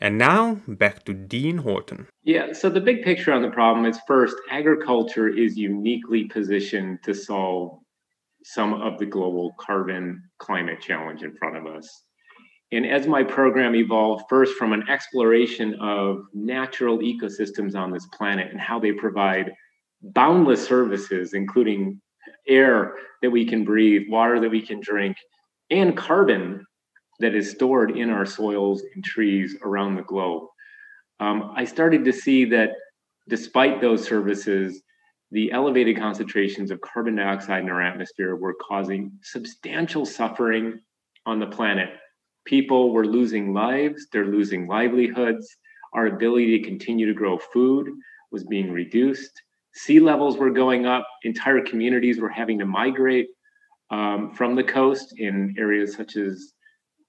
And 0.00 0.16
now 0.16 0.60
back 0.68 1.04
to 1.06 1.14
Dean 1.14 1.62
Houlton. 1.62 2.06
Yeah, 2.22 2.52
so 2.52 2.70
the 2.70 2.80
big 2.80 3.02
picture 3.02 3.32
on 3.32 3.42
the 3.42 3.50
problem 3.50 3.84
is 3.84 3.98
first, 4.06 4.36
agriculture 4.50 5.28
is 5.28 5.56
uniquely 5.56 6.24
positioned 6.24 7.02
to 7.02 7.14
solve 7.14 7.80
some 8.44 8.74
of 8.74 8.98
the 8.98 9.06
global 9.06 9.54
carbon 9.58 10.22
climate 10.38 10.80
challenge 10.80 11.22
in 11.22 11.34
front 11.36 11.56
of 11.56 11.66
us. 11.66 12.04
And 12.70 12.86
as 12.86 13.06
my 13.06 13.24
program 13.24 13.74
evolved, 13.74 14.24
first 14.28 14.54
from 14.56 14.72
an 14.72 14.88
exploration 14.88 15.74
of 15.80 16.20
natural 16.34 16.98
ecosystems 16.98 17.74
on 17.74 17.90
this 17.90 18.06
planet 18.12 18.48
and 18.50 18.60
how 18.60 18.78
they 18.78 18.92
provide 18.92 19.50
boundless 20.02 20.64
services, 20.64 21.32
including 21.32 22.00
air 22.48 22.94
that 23.22 23.30
we 23.30 23.44
can 23.44 23.64
breathe, 23.64 24.08
water 24.08 24.40
that 24.40 24.50
we 24.50 24.62
can 24.62 24.80
drink, 24.80 25.16
and 25.70 25.96
carbon 25.96 26.64
that 27.20 27.34
is 27.34 27.50
stored 27.50 27.96
in 27.96 28.10
our 28.10 28.26
soils 28.26 28.82
and 28.94 29.04
trees 29.04 29.56
around 29.62 29.96
the 29.96 30.02
globe. 30.02 30.44
Um, 31.20 31.52
I 31.56 31.64
started 31.64 32.04
to 32.04 32.12
see 32.12 32.44
that 32.46 32.70
despite 33.28 33.80
those 33.80 34.04
services, 34.04 34.82
the 35.30 35.52
elevated 35.52 35.98
concentrations 35.98 36.70
of 36.70 36.80
carbon 36.80 37.16
dioxide 37.16 37.62
in 37.62 37.70
our 37.70 37.82
atmosphere 37.82 38.36
were 38.36 38.54
causing 38.54 39.12
substantial 39.22 40.06
suffering 40.06 40.80
on 41.26 41.38
the 41.38 41.46
planet. 41.46 41.90
People 42.46 42.92
were 42.92 43.06
losing 43.06 43.52
lives, 43.52 44.06
they're 44.12 44.26
losing 44.26 44.66
livelihoods. 44.66 45.48
Our 45.92 46.06
ability 46.06 46.58
to 46.58 46.64
continue 46.64 47.06
to 47.06 47.14
grow 47.14 47.38
food 47.38 47.90
was 48.30 48.44
being 48.44 48.70
reduced. 48.70 49.42
Sea 49.74 50.00
levels 50.00 50.36
were 50.36 50.50
going 50.50 50.86
up. 50.86 51.06
Entire 51.22 51.62
communities 51.62 52.20
were 52.20 52.28
having 52.28 52.58
to 52.58 52.66
migrate 52.66 53.28
um, 53.90 54.32
from 54.34 54.54
the 54.54 54.64
coast 54.64 55.14
in 55.18 55.54
areas 55.58 55.94
such 55.94 56.16
as 56.16 56.52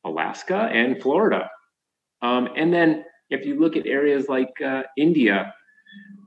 Alaska 0.05 0.69
and 0.71 1.01
Florida. 1.01 1.49
Um, 2.21 2.49
and 2.55 2.73
then 2.73 3.03
if 3.29 3.45
you 3.45 3.59
look 3.59 3.75
at 3.75 3.85
areas 3.85 4.27
like 4.27 4.49
uh, 4.63 4.83
India, 4.97 5.53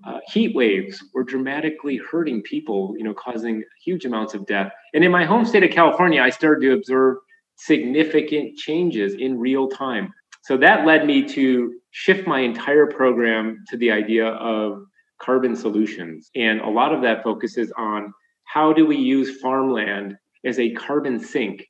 uh, 0.07 0.19
heat 0.27 0.55
waves 0.55 1.03
were 1.15 1.23
dramatically 1.25 1.99
hurting 2.11 2.43
people, 2.43 2.95
you 2.97 3.05
know, 3.05 3.15
causing 3.15 3.63
huge 3.85 4.05
amounts 4.05 4.35
of 4.35 4.47
death. 4.47 4.73
And 4.95 5.05
in 5.05 5.13
my 5.13 5.25
home 5.25 5.45
state 5.45 5.63
of 5.63 5.71
California, 5.71 6.21
I 6.21 6.31
started 6.31 6.63
to 6.63 6.73
observe 6.73 7.17
significant 7.57 8.57
changes 8.57 9.15
in 9.15 9.39
real 9.39 9.69
time. 9.69 10.13
So 10.43 10.57
that 10.57 10.85
led 10.85 11.07
me 11.07 11.27
to 11.29 11.75
shift 11.93 12.27
my 12.27 12.41
entire 12.41 12.87
program 12.87 13.63
to 13.69 13.77
the 13.77 13.93
idea 13.93 14.27
of 14.27 14.83
carbon 15.23 15.55
solutions. 15.57 16.31
And 16.35 16.61
a 16.61 16.69
lot 16.69 16.93
of 16.93 17.03
that 17.03 17.23
focuses 17.23 17.73
on 17.77 18.13
how 18.45 18.73
do 18.73 18.85
we 18.87 18.97
use 18.97 19.41
farmland 19.41 20.17
as 20.45 20.59
a 20.59 20.73
carbon 20.73 21.19
sink 21.19 21.67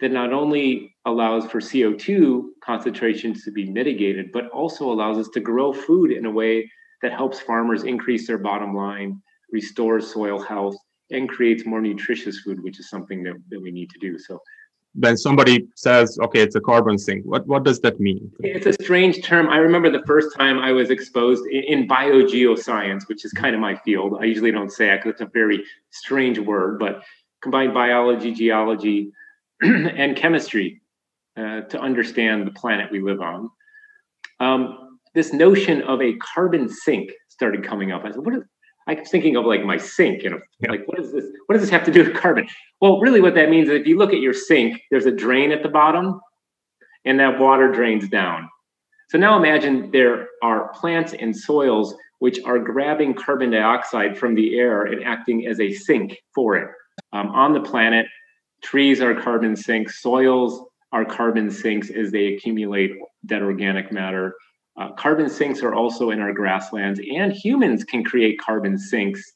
that 0.00 0.12
not 0.12 0.32
only 0.32 0.94
allows 1.04 1.46
for 1.46 1.60
CO2 1.60 2.44
concentrations 2.64 3.44
to 3.44 3.50
be 3.50 3.70
mitigated, 3.70 4.30
but 4.32 4.48
also 4.50 4.90
allows 4.90 5.18
us 5.18 5.28
to 5.34 5.40
grow 5.40 5.72
food 5.72 6.12
in 6.12 6.24
a 6.24 6.30
way 6.30 6.70
that 7.02 7.12
helps 7.12 7.40
farmers 7.40 7.84
increase 7.84 8.26
their 8.26 8.38
bottom 8.38 8.74
line, 8.74 9.20
restores 9.52 10.12
soil 10.12 10.40
health, 10.40 10.76
and 11.10 11.28
creates 11.28 11.66
more 11.66 11.80
nutritious 11.80 12.40
food, 12.40 12.62
which 12.62 12.78
is 12.78 12.90
something 12.90 13.22
that, 13.22 13.34
that 13.50 13.60
we 13.60 13.70
need 13.70 13.90
to 13.90 13.98
do. 13.98 14.18
So 14.18 14.40
when 15.00 15.16
somebody 15.16 15.66
says, 15.76 16.18
okay, 16.22 16.40
it's 16.40 16.56
a 16.56 16.60
carbon 16.60 16.98
sink, 16.98 17.24
what, 17.24 17.46
what 17.46 17.62
does 17.62 17.80
that 17.80 18.00
mean? 18.00 18.30
It's 18.40 18.66
a 18.66 18.72
strange 18.82 19.22
term. 19.22 19.48
I 19.48 19.58
remember 19.58 19.90
the 19.90 20.04
first 20.06 20.36
time 20.36 20.58
I 20.58 20.72
was 20.72 20.90
exposed 20.90 21.44
in, 21.46 21.62
in 21.64 21.88
biogeoscience, 21.88 23.08
which 23.08 23.24
is 23.24 23.32
kind 23.32 23.54
of 23.54 23.60
my 23.60 23.76
field. 23.76 24.18
I 24.20 24.24
usually 24.24 24.50
don't 24.50 24.70
say 24.70 24.90
it 24.90 24.96
because 24.96 25.12
it's 25.12 25.20
a 25.20 25.30
very 25.32 25.62
strange 25.90 26.38
word, 26.38 26.78
but 26.78 27.02
combine 27.42 27.72
biology, 27.72 28.32
geology, 28.32 29.12
and 29.62 30.16
chemistry 30.16 30.80
uh, 31.36 31.62
to 31.62 31.80
understand 31.80 32.46
the 32.46 32.52
planet 32.52 32.90
we 32.90 33.00
live 33.00 33.20
on. 33.20 33.50
Um, 34.40 34.98
this 35.14 35.32
notion 35.32 35.82
of 35.82 36.02
a 36.02 36.14
carbon 36.16 36.68
sink 36.68 37.10
started 37.28 37.64
coming 37.64 37.92
up. 37.92 38.04
I 38.04 38.10
said, 38.10 38.24
"What 38.24 38.34
is?" 38.34 38.42
I 38.88 38.94
was 38.94 39.10
thinking 39.10 39.36
of 39.36 39.44
like 39.44 39.64
my 39.64 39.76
sink, 39.76 40.22
you 40.22 40.30
know, 40.30 40.40
yeah. 40.60 40.70
like 40.70 40.88
what 40.88 40.98
is 40.98 41.12
this? 41.12 41.24
What 41.46 41.54
does 41.54 41.62
this 41.62 41.70
have 41.70 41.84
to 41.84 41.92
do 41.92 42.04
with 42.04 42.16
carbon? 42.16 42.48
Well, 42.80 43.00
really, 43.00 43.20
what 43.20 43.34
that 43.34 43.50
means 43.50 43.68
is 43.68 43.80
if 43.80 43.86
you 43.86 43.98
look 43.98 44.12
at 44.12 44.20
your 44.20 44.32
sink, 44.32 44.80
there's 44.90 45.06
a 45.06 45.12
drain 45.12 45.52
at 45.52 45.62
the 45.62 45.68
bottom, 45.68 46.20
and 47.04 47.20
that 47.20 47.38
water 47.38 47.70
drains 47.70 48.08
down. 48.08 48.48
So 49.10 49.18
now 49.18 49.36
imagine 49.36 49.90
there 49.90 50.28
are 50.42 50.72
plants 50.72 51.14
and 51.18 51.36
soils 51.36 51.94
which 52.18 52.40
are 52.44 52.58
grabbing 52.58 53.14
carbon 53.14 53.50
dioxide 53.50 54.18
from 54.18 54.34
the 54.34 54.58
air 54.58 54.84
and 54.84 55.04
acting 55.04 55.46
as 55.46 55.60
a 55.60 55.72
sink 55.72 56.18
for 56.34 56.56
it. 56.56 56.68
Um, 57.12 57.28
on 57.28 57.52
the 57.52 57.60
planet, 57.60 58.06
trees 58.62 59.00
are 59.00 59.14
carbon 59.14 59.54
sinks, 59.54 60.02
soils 60.02 60.64
are 60.92 61.04
carbon 61.04 61.50
sinks 61.50 61.90
as 61.90 62.10
they 62.10 62.34
accumulate 62.34 62.92
dead 63.26 63.42
organic 63.42 63.92
matter. 63.92 64.34
Uh, 64.78 64.92
carbon 64.92 65.28
sinks 65.28 65.62
are 65.62 65.74
also 65.74 66.10
in 66.10 66.20
our 66.20 66.32
grasslands, 66.32 67.00
and 67.12 67.32
humans 67.32 67.82
can 67.82 68.04
create 68.04 68.38
carbon 68.38 68.78
sinks 68.78 69.32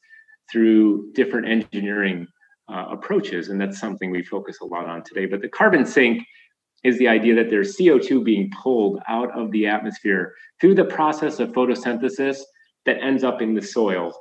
through 0.51 1.11
different 1.15 1.49
engineering 1.49 2.27
uh, 2.73 2.87
approaches. 2.91 3.49
And 3.49 3.61
that's 3.61 3.81
something 3.81 4.11
we 4.11 4.23
focus 4.23 4.59
a 4.61 4.65
lot 4.65 4.87
on 4.87 5.03
today. 5.03 5.27
But 5.27 5.43
the 5.43 5.49
carbon 5.49 5.85
sink 5.85 6.25
is 6.85 6.99
the 6.99 7.09
idea 7.09 7.35
that 7.35 7.51
there's 7.51 7.77
CO2 7.77 8.25
being 8.25 8.51
pulled 8.63 9.01
out 9.09 9.37
of 9.37 9.51
the 9.51 9.67
atmosphere 9.67 10.35
through 10.61 10.75
the 10.75 10.85
process 10.85 11.41
of 11.41 11.51
photosynthesis 11.51 12.39
that 12.87 13.01
ends 13.01 13.25
up 13.25 13.41
in 13.41 13.55
the 13.55 13.63
soil 13.63 14.13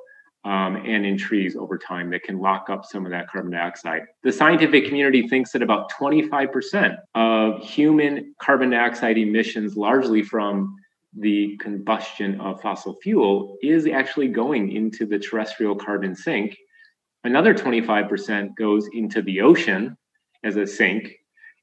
um, 0.43 0.75
and 0.75 1.05
in 1.05 1.17
trees 1.17 1.55
over 1.55 1.77
time 1.77 2.09
that 2.11 2.23
can 2.23 2.39
lock 2.39 2.69
up 2.69 2.85
some 2.85 3.05
of 3.05 3.11
that 3.11 3.29
carbon 3.29 3.51
dioxide. 3.51 4.03
The 4.23 4.31
scientific 4.31 4.85
community 4.85 5.27
thinks 5.27 5.51
that 5.51 5.61
about 5.61 5.91
25% 5.91 6.97
of 7.15 7.61
human 7.61 8.33
carbon 8.41 8.71
dioxide 8.71 9.17
emissions, 9.17 9.75
largely 9.75 10.23
from 10.23 10.75
the 11.17 11.57
combustion 11.57 12.39
of 12.39 12.61
fossil 12.61 12.95
fuel, 13.01 13.57
is 13.61 13.87
actually 13.87 14.27
going 14.27 14.71
into 14.71 15.05
the 15.05 15.19
terrestrial 15.19 15.75
carbon 15.75 16.15
sink. 16.15 16.57
Another 17.23 17.53
25% 17.53 18.55
goes 18.55 18.87
into 18.93 19.21
the 19.21 19.41
ocean 19.41 19.97
as 20.43 20.55
a 20.55 20.65
sink. 20.65 21.13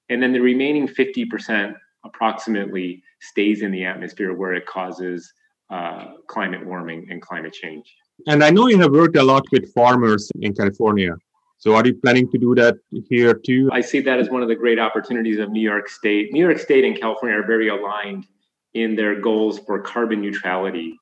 And 0.08 0.22
then 0.22 0.32
the 0.32 0.40
remaining 0.40 0.86
50% 0.86 1.74
approximately 2.04 3.02
stays 3.20 3.62
in 3.62 3.70
the 3.72 3.84
atmosphere 3.84 4.34
where 4.34 4.54
it 4.54 4.66
causes 4.66 5.32
uh, 5.70 6.12
climate 6.28 6.64
warming 6.64 7.06
and 7.10 7.20
climate 7.20 7.52
change. 7.52 7.94
And 8.26 8.42
I 8.42 8.50
know 8.50 8.66
you 8.68 8.78
have 8.80 8.92
worked 8.92 9.16
a 9.16 9.22
lot 9.22 9.44
with 9.52 9.72
farmers 9.74 10.30
in 10.40 10.54
California. 10.54 11.14
So 11.58 11.74
are 11.74 11.84
you 11.84 11.94
planning 11.94 12.30
to 12.30 12.38
do 12.38 12.54
that 12.54 12.76
here 13.08 13.34
too? 13.34 13.68
I 13.72 13.80
see 13.80 14.00
that 14.00 14.20
as 14.20 14.30
one 14.30 14.42
of 14.42 14.48
the 14.48 14.54
great 14.54 14.78
opportunities 14.78 15.38
of 15.38 15.50
New 15.50 15.60
York 15.60 15.88
State. 15.88 16.32
New 16.32 16.44
York 16.44 16.58
State 16.58 16.84
and 16.84 16.98
California 16.98 17.38
are 17.38 17.46
very 17.46 17.68
aligned 17.68 18.26
in 18.74 18.96
their 18.96 19.20
goals 19.20 19.58
for 19.60 19.80
carbon 19.80 20.20
neutrality. 20.20 20.96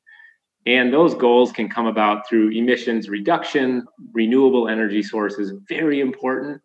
And 0.67 0.93
those 0.93 1.15
goals 1.15 1.53
can 1.53 1.69
come 1.69 1.87
about 1.87 2.29
through 2.29 2.51
emissions 2.51 3.09
reduction, 3.09 3.87
renewable 4.13 4.69
energy 4.69 5.03
sources, 5.03 5.53
very 5.69 6.01
important. 6.01 6.61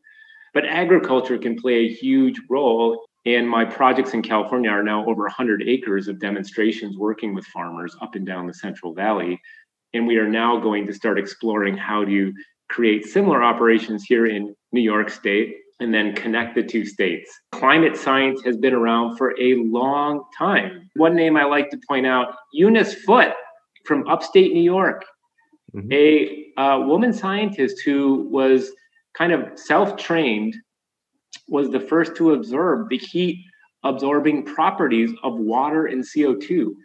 But 0.54 0.66
agriculture 0.66 1.38
can 1.38 1.60
play 1.60 1.86
a 1.86 1.94
huge 1.94 2.40
role. 2.50 3.04
And 3.26 3.48
my 3.48 3.64
projects 3.64 4.14
in 4.14 4.24
California 4.24 4.72
are 4.72 4.84
now 4.84 5.06
over 5.06 5.24
100 5.24 5.62
acres 5.62 6.08
of 6.08 6.20
demonstrations 6.20 6.98
working 6.98 7.36
with 7.36 7.46
farmers 7.46 7.96
up 8.02 8.16
and 8.16 8.26
down 8.26 8.48
the 8.48 8.54
Central 8.54 8.94
Valley 8.94 9.40
and 9.94 10.08
we 10.08 10.18
are 10.18 10.28
now 10.28 10.58
going 10.58 10.88
to 10.88 10.94
start 10.94 11.20
exploring 11.20 11.76
how 11.76 12.06
to 12.06 12.34
create 12.70 13.06
similar 13.06 13.44
operations 13.44 14.04
here 14.04 14.26
in 14.26 14.56
New 14.72 14.82
York 14.82 15.10
State 15.10 15.56
and 15.82 15.92
then 15.92 16.14
connect 16.14 16.54
the 16.56 16.64
two 16.64 16.86
states. 16.86 17.30
Climate 17.52 17.98
science 17.98 18.42
has 18.46 18.56
been 18.56 18.74
around 18.74 19.18
for 19.18 19.32
a 19.42 19.56
long 19.56 20.24
time. 20.38 20.90
One 20.96 21.16
name 21.16 21.36
I 21.36 21.44
like 21.44 21.72
to 21.72 21.80
point 21.90 22.06
out 22.06 22.36
Eunice 22.54 22.94
Foote 22.94 23.34
from 23.86 24.08
upstate 24.08 24.54
New 24.54 24.62
York, 24.62 25.04
mm-hmm. 25.76 25.92
a 25.92 26.62
uh, 26.62 26.80
woman 26.86 27.12
scientist 27.12 27.82
who 27.84 28.30
was 28.30 28.72
kind 29.18 29.34
of 29.34 29.58
self 29.58 29.98
trained, 29.98 30.56
was 31.48 31.72
the 31.72 31.80
first 31.80 32.16
to 32.18 32.34
observe 32.34 32.88
the 32.90 32.98
heat 32.98 33.44
absorbing 33.84 34.46
properties 34.46 35.12
of 35.24 35.34
water 35.40 35.88
and 35.88 36.04
CO2. 36.04 36.76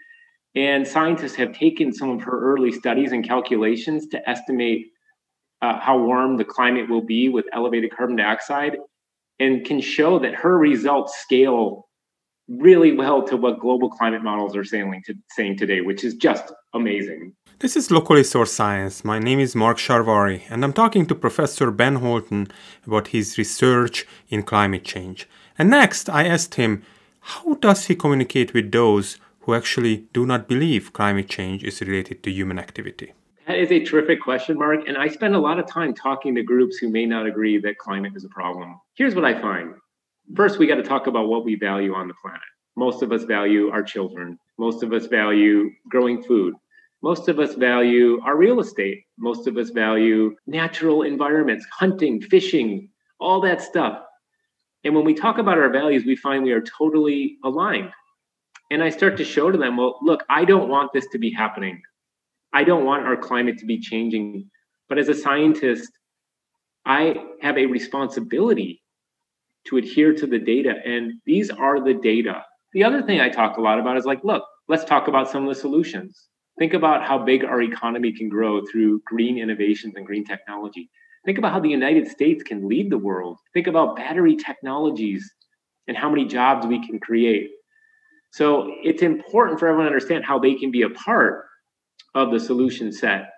And 0.55 0.89
scientists 0.89 1.35
have 1.35 1.53
taken 1.53 1.93
some 1.93 2.09
of 2.09 2.23
her 2.23 2.41
early 2.41 2.73
studies 2.73 3.13
and 3.13 3.23
calculations 3.23 4.07
to 4.07 4.29
estimate 4.29 4.87
uh, 5.63 5.79
how 5.81 5.99
warm 5.99 6.37
the 6.37 6.45
climate 6.45 6.89
will 6.89 7.03
be 7.05 7.29
with 7.29 7.47
elevated 7.53 7.95
carbon 7.97 8.17
dioxide 8.17 8.77
and 9.39 9.65
can 9.65 9.81
show 9.81 10.19
that 10.19 10.35
her 10.35 10.57
results 10.59 11.19
scale 11.19 11.89
really 12.49 12.93
well 12.93 13.23
to 13.25 13.37
what 13.37 13.59
global 13.59 13.91
climate 13.91 14.23
models 14.23 14.57
are 14.57 14.65
saying, 14.65 15.03
to, 15.07 15.15
saying 15.31 15.59
today, 15.59 15.81
which 15.81 16.05
is 16.05 16.15
just 16.15 16.53
amazing. 16.75 17.35
This 17.59 17.75
is 17.75 17.91
Locally 17.91 18.21
Sourced 18.21 18.49
Science. 18.49 19.05
My 19.05 19.19
name 19.19 19.41
is 19.41 19.57
Mark 19.57 19.79
Sarvary, 19.79 20.43
and 20.51 20.63
I'm 20.63 20.73
talking 20.73 21.07
to 21.07 21.15
Professor 21.15 21.71
Ben 21.71 21.99
Houlton 21.99 22.51
about 22.87 23.09
his 23.09 23.39
research 23.39 24.07
in 24.29 24.43
climate 24.43 24.85
change. 24.85 25.29
And 25.59 25.71
next, 25.71 26.09
I 26.11 26.25
asked 26.25 26.57
him, 26.57 26.83
how 27.21 27.55
does 27.55 27.87
he 27.87 27.97
communicate 27.97 28.53
with 28.55 28.71
those 28.71 29.19
who 29.41 29.55
actually 29.55 30.07
do 30.13 30.27
not 30.27 30.49
believe 30.49 30.93
climate 30.93 31.29
change 31.29 31.65
is 31.65 31.81
related 31.81 32.23
to 32.23 32.31
human 32.31 32.59
activity? 32.59 33.15
That 33.47 33.59
is 33.59 33.71
a 33.71 33.85
terrific 33.85 34.21
question, 34.21 34.59
Mark. 34.59 34.89
And 34.89 34.99
I 34.99 35.07
spend 35.07 35.37
a 35.37 35.39
lot 35.39 35.61
of 35.61 35.67
time 35.67 35.95
talking 35.95 36.35
to 36.35 36.43
groups 36.43 36.79
who 36.79 36.91
may 36.91 37.07
not 37.07 37.27
agree 37.27 37.59
that 37.59 37.79
climate 37.79 38.13
is 38.17 38.25
a 38.25 38.29
problem. 38.29 38.81
Here's 38.95 39.15
what 39.15 39.25
I 39.25 39.41
find 39.41 39.75
first, 40.35 40.59
we 40.59 40.67
got 40.67 40.75
to 40.75 40.83
talk 40.83 41.07
about 41.07 41.29
what 41.29 41.45
we 41.45 41.55
value 41.55 41.95
on 41.95 42.09
the 42.09 42.15
planet. 42.21 42.41
Most 42.75 43.03
of 43.03 43.13
us 43.13 43.23
value 43.23 43.71
our 43.71 43.83
children, 43.83 44.37
most 44.59 44.83
of 44.83 44.93
us 44.93 45.07
value 45.07 45.71
growing 45.89 46.23
food. 46.23 46.55
Most 47.03 47.29
of 47.29 47.39
us 47.39 47.55
value 47.55 48.21
our 48.25 48.37
real 48.37 48.59
estate. 48.59 49.05
Most 49.19 49.47
of 49.47 49.57
us 49.59 49.71
value 49.71 50.35
natural 50.47 51.03
environments, 51.03 51.65
hunting, 51.71 52.21
fishing, 52.21 52.89
all 53.21 53.41
that 53.43 53.61
stuff. 53.61 54.03
And 54.83 54.95
when 54.95 55.05
we 55.05 55.15
talk 55.15 55.39
about 55.39 55.59
our 55.59 55.69
values, 55.69 56.05
we 56.05 56.17
find 56.17 56.43
we 56.43 56.53
are 56.53 56.63
totally 56.63 57.37
aligned. 57.45 57.91
And 58.71 58.83
I 58.83 58.89
start 58.89 59.17
to 59.19 59.25
show 59.25 59.53
to 59.53 59.59
them, 59.59 59.77
well, 59.77 59.99
look, 60.03 60.25
I 60.29 60.45
don't 60.45 60.69
want 60.69 60.93
this 60.93 61.07
to 61.13 61.19
be 61.19 61.31
happening. 61.31 61.81
I 62.57 62.65
don't 62.65 62.87
want 62.87 63.05
our 63.05 63.19
climate 63.19 63.59
to 63.59 63.67
be 63.67 63.79
changing. 63.79 64.49
But 64.89 64.97
as 64.97 65.11
a 65.11 65.15
scientist, 65.15 65.93
I 66.87 67.17
have 67.43 67.59
a 67.59 67.67
responsibility 67.67 68.83
to 69.67 69.77
adhere 69.77 70.15
to 70.15 70.27
the 70.27 70.39
data. 70.39 70.73
And 70.83 71.21
these 71.27 71.51
are 71.51 71.85
the 71.85 71.93
data. 71.93 72.43
The 72.73 72.83
other 72.83 73.03
thing 73.03 73.21
I 73.21 73.29
talk 73.29 73.59
a 73.59 73.61
lot 73.61 73.79
about 73.79 73.99
is 73.99 74.07
like, 74.07 74.25
look, 74.25 74.43
let's 74.69 74.85
talk 74.85 75.07
about 75.07 75.31
some 75.31 75.43
of 75.47 75.55
the 75.55 75.61
solutions. 75.61 76.29
Think 76.59 76.73
about 76.73 77.05
how 77.05 77.19
big 77.19 77.45
our 77.45 77.61
economy 77.61 78.11
can 78.11 78.31
grow 78.31 78.65
through 78.65 79.03
green 79.05 79.37
innovations 79.37 79.95
and 79.97 80.07
green 80.07 80.25
technology. 80.25 80.89
Think 81.27 81.37
about 81.37 81.53
how 81.53 81.61
the 81.61 81.69
United 81.69 82.09
States 82.09 82.43
can 82.43 82.67
lead 82.67 82.91
the 82.91 82.97
world. 82.97 83.37
Think 83.53 83.67
about 83.67 83.97
battery 83.97 84.35
technologies 84.35 85.31
and 85.89 85.97
how 85.97 86.09
many 86.09 86.25
jobs 86.25 86.67
we 86.67 86.83
can 86.87 87.01
create. 87.01 87.51
So 88.33 88.73
it's 88.83 89.03
important 89.03 89.61
for 89.61 89.69
everyone 89.69 89.91
to 89.91 89.93
understand 89.93 90.25
how 90.25 90.39
they 90.39 90.55
can 90.55 90.71
be 90.71 90.83
a 90.83 90.91
part 90.91 91.45
of 92.17 92.33
the 92.33 92.41
solution 92.41 92.91
set. 92.91 93.31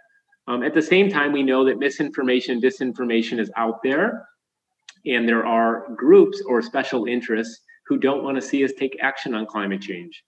Um, 0.46 0.62
at 0.62 0.72
the 0.72 0.80
same 0.80 1.10
time, 1.10 1.32
we 1.32 1.42
know 1.42 1.64
that 1.66 1.78
misinformation, 1.78 2.60
disinformation 2.60 3.38
is 3.38 3.50
out 3.56 3.82
there, 3.82 4.26
and 5.04 5.28
there 5.28 5.44
are 5.44 5.88
groups 5.94 6.40
or 6.48 6.62
special 6.62 7.04
interests 7.04 7.60
who 7.86 7.98
don't 7.98 8.22
want 8.22 8.36
to 8.36 8.40
see 8.40 8.64
us 8.64 8.72
take 8.78 8.96
action 9.02 9.34
on 9.34 9.46
climate 9.46 9.82
change. 9.82 10.22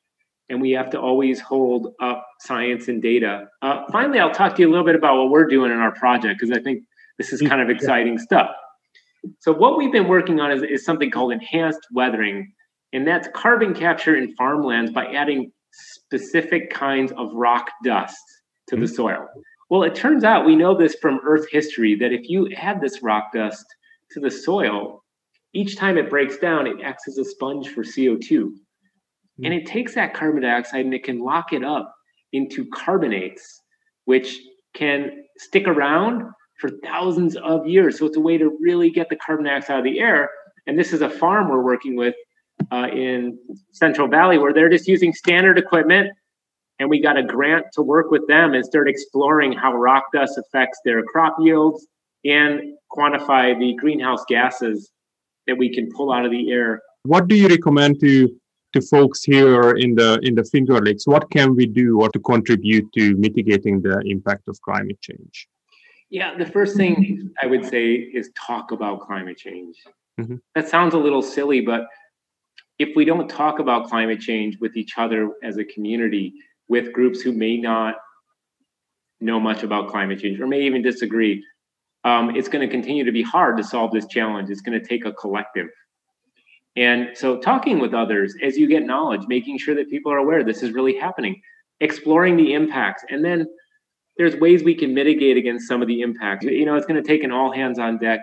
And 0.48 0.60
we 0.60 0.72
have 0.72 0.90
to 0.90 1.00
always 1.00 1.40
hold 1.40 1.94
up 2.02 2.26
science 2.40 2.88
and 2.88 3.00
data. 3.00 3.46
Uh, 3.62 3.84
finally, 3.92 4.18
I'll 4.18 4.32
talk 4.32 4.56
to 4.56 4.62
you 4.62 4.68
a 4.68 4.70
little 4.70 4.84
bit 4.84 4.96
about 4.96 5.16
what 5.16 5.30
we're 5.30 5.46
doing 5.46 5.70
in 5.70 5.78
our 5.78 5.92
project 5.92 6.40
because 6.40 6.56
I 6.56 6.60
think 6.60 6.82
this 7.18 7.32
is 7.32 7.40
kind 7.40 7.62
of 7.62 7.70
exciting 7.70 8.18
stuff. 8.18 8.50
So, 9.38 9.52
what 9.52 9.78
we've 9.78 9.92
been 9.92 10.08
working 10.08 10.40
on 10.40 10.50
is, 10.50 10.62
is 10.62 10.84
something 10.84 11.10
called 11.10 11.32
enhanced 11.32 11.86
weathering, 11.92 12.52
and 12.92 13.06
that's 13.06 13.28
carbon 13.32 13.74
capture 13.74 14.16
in 14.16 14.34
farmlands 14.34 14.90
by 14.90 15.06
adding 15.06 15.52
specific 15.72 16.70
kinds 16.70 17.12
of 17.12 17.32
rock 17.32 17.70
dust 17.84 18.39
to 18.70 18.76
mm-hmm. 18.76 18.82
the 18.82 18.88
soil. 18.88 19.28
Well, 19.68 19.82
it 19.84 19.94
turns 19.94 20.24
out 20.24 20.46
we 20.46 20.56
know 20.56 20.76
this 20.76 20.96
from 20.96 21.20
Earth 21.24 21.46
history 21.50 21.94
that 21.96 22.12
if 22.12 22.28
you 22.28 22.50
add 22.56 22.80
this 22.80 23.02
rock 23.02 23.32
dust 23.32 23.64
to 24.12 24.20
the 24.20 24.30
soil, 24.30 25.04
each 25.52 25.76
time 25.76 25.98
it 25.98 26.10
breaks 26.10 26.38
down, 26.38 26.66
it 26.66 26.76
acts 26.82 27.06
as 27.06 27.18
a 27.18 27.24
sponge 27.24 27.68
for 27.68 27.82
CO2. 27.82 28.30
Mm-hmm. 28.30 29.44
And 29.44 29.54
it 29.54 29.66
takes 29.66 29.94
that 29.94 30.14
carbon 30.14 30.42
dioxide 30.42 30.84
and 30.84 30.94
it 30.94 31.04
can 31.04 31.20
lock 31.20 31.52
it 31.52 31.64
up 31.64 31.94
into 32.32 32.66
carbonates, 32.74 33.62
which 34.04 34.40
can 34.74 35.24
stick 35.38 35.66
around 35.66 36.24
for 36.58 36.70
thousands 36.84 37.36
of 37.36 37.66
years. 37.66 37.98
So 37.98 38.06
it's 38.06 38.16
a 38.16 38.20
way 38.20 38.38
to 38.38 38.56
really 38.60 38.90
get 38.90 39.08
the 39.08 39.16
carbon 39.16 39.46
dioxide 39.46 39.74
out 39.74 39.78
of 39.78 39.84
the 39.84 40.00
air. 40.00 40.30
And 40.66 40.78
this 40.78 40.92
is 40.92 41.00
a 41.00 41.10
farm 41.10 41.48
we're 41.48 41.62
working 41.62 41.96
with 41.96 42.14
uh, 42.70 42.88
in 42.92 43.38
Central 43.72 44.08
Valley 44.08 44.36
where 44.36 44.52
they're 44.52 44.68
just 44.68 44.86
using 44.86 45.12
standard 45.12 45.58
equipment 45.58 46.10
and 46.80 46.88
we 46.88 46.98
got 46.98 47.16
a 47.16 47.22
grant 47.22 47.66
to 47.74 47.82
work 47.82 48.10
with 48.10 48.26
them 48.26 48.54
and 48.54 48.64
start 48.64 48.88
exploring 48.88 49.52
how 49.52 49.74
rock 49.74 50.06
dust 50.12 50.38
affects 50.38 50.80
their 50.84 51.02
crop 51.04 51.36
yields 51.38 51.86
and 52.24 52.72
quantify 52.90 53.56
the 53.56 53.74
greenhouse 53.74 54.24
gases 54.28 54.90
that 55.46 55.56
we 55.56 55.72
can 55.72 55.90
pull 55.92 56.10
out 56.10 56.24
of 56.24 56.30
the 56.30 56.50
air. 56.50 56.80
What 57.04 57.28
do 57.28 57.36
you 57.36 57.48
recommend 57.48 58.00
to 58.00 58.34
to 58.72 58.80
folks 58.80 59.24
here 59.24 59.72
in 59.72 59.94
the 59.94 60.18
in 60.22 60.34
the 60.34 60.44
Finger 60.44 60.80
Lakes? 60.80 61.06
What 61.06 61.30
can 61.30 61.54
we 61.54 61.66
do 61.66 62.00
or 62.00 62.08
to 62.10 62.18
contribute 62.20 62.90
to 62.94 63.16
mitigating 63.16 63.82
the 63.82 64.00
impact 64.06 64.48
of 64.48 64.60
climate 64.62 65.00
change? 65.02 65.48
Yeah, 66.08 66.36
the 66.36 66.46
first 66.46 66.76
thing 66.76 67.30
I 67.42 67.46
would 67.46 67.64
say 67.64 67.92
is 67.92 68.30
talk 68.46 68.72
about 68.72 69.00
climate 69.00 69.36
change. 69.36 69.76
Mm-hmm. 70.18 70.36
That 70.54 70.68
sounds 70.68 70.94
a 70.94 70.98
little 70.98 71.22
silly, 71.22 71.60
but 71.60 71.86
if 72.78 72.96
we 72.96 73.04
don't 73.04 73.28
talk 73.28 73.58
about 73.58 73.88
climate 73.88 74.20
change 74.20 74.58
with 74.60 74.76
each 74.76 74.96
other 74.96 75.32
as 75.42 75.58
a 75.58 75.64
community, 75.64 76.32
with 76.70 76.92
groups 76.92 77.20
who 77.20 77.32
may 77.32 77.56
not 77.56 77.96
know 79.20 79.38
much 79.38 79.64
about 79.64 79.90
climate 79.90 80.20
change 80.20 80.40
or 80.40 80.46
may 80.46 80.62
even 80.62 80.80
disagree, 80.80 81.44
um, 82.04 82.34
it's 82.34 82.48
going 82.48 82.66
to 82.66 82.72
continue 82.72 83.04
to 83.04 83.12
be 83.12 83.22
hard 83.22 83.58
to 83.58 83.64
solve 83.64 83.90
this 83.90 84.06
challenge. 84.06 84.48
It's 84.48 84.62
going 84.62 84.80
to 84.80 84.86
take 84.86 85.04
a 85.04 85.12
collective. 85.12 85.66
And 86.76 87.10
so, 87.14 87.38
talking 87.38 87.80
with 87.80 87.92
others 87.92 88.34
as 88.42 88.56
you 88.56 88.68
get 88.68 88.84
knowledge, 88.84 89.22
making 89.26 89.58
sure 89.58 89.74
that 89.74 89.90
people 89.90 90.12
are 90.12 90.18
aware 90.18 90.44
this 90.44 90.62
is 90.62 90.70
really 90.70 90.96
happening, 90.96 91.42
exploring 91.80 92.36
the 92.36 92.54
impacts, 92.54 93.04
and 93.10 93.24
then 93.24 93.46
there's 94.16 94.36
ways 94.36 94.62
we 94.62 94.74
can 94.74 94.94
mitigate 94.94 95.36
against 95.36 95.66
some 95.66 95.82
of 95.82 95.88
the 95.88 96.00
impacts. 96.00 96.44
You 96.44 96.64
know, 96.64 96.76
it's 96.76 96.86
going 96.86 97.02
to 97.02 97.06
take 97.06 97.24
an 97.24 97.32
all 97.32 97.52
hands 97.52 97.80
on 97.80 97.98
deck 97.98 98.20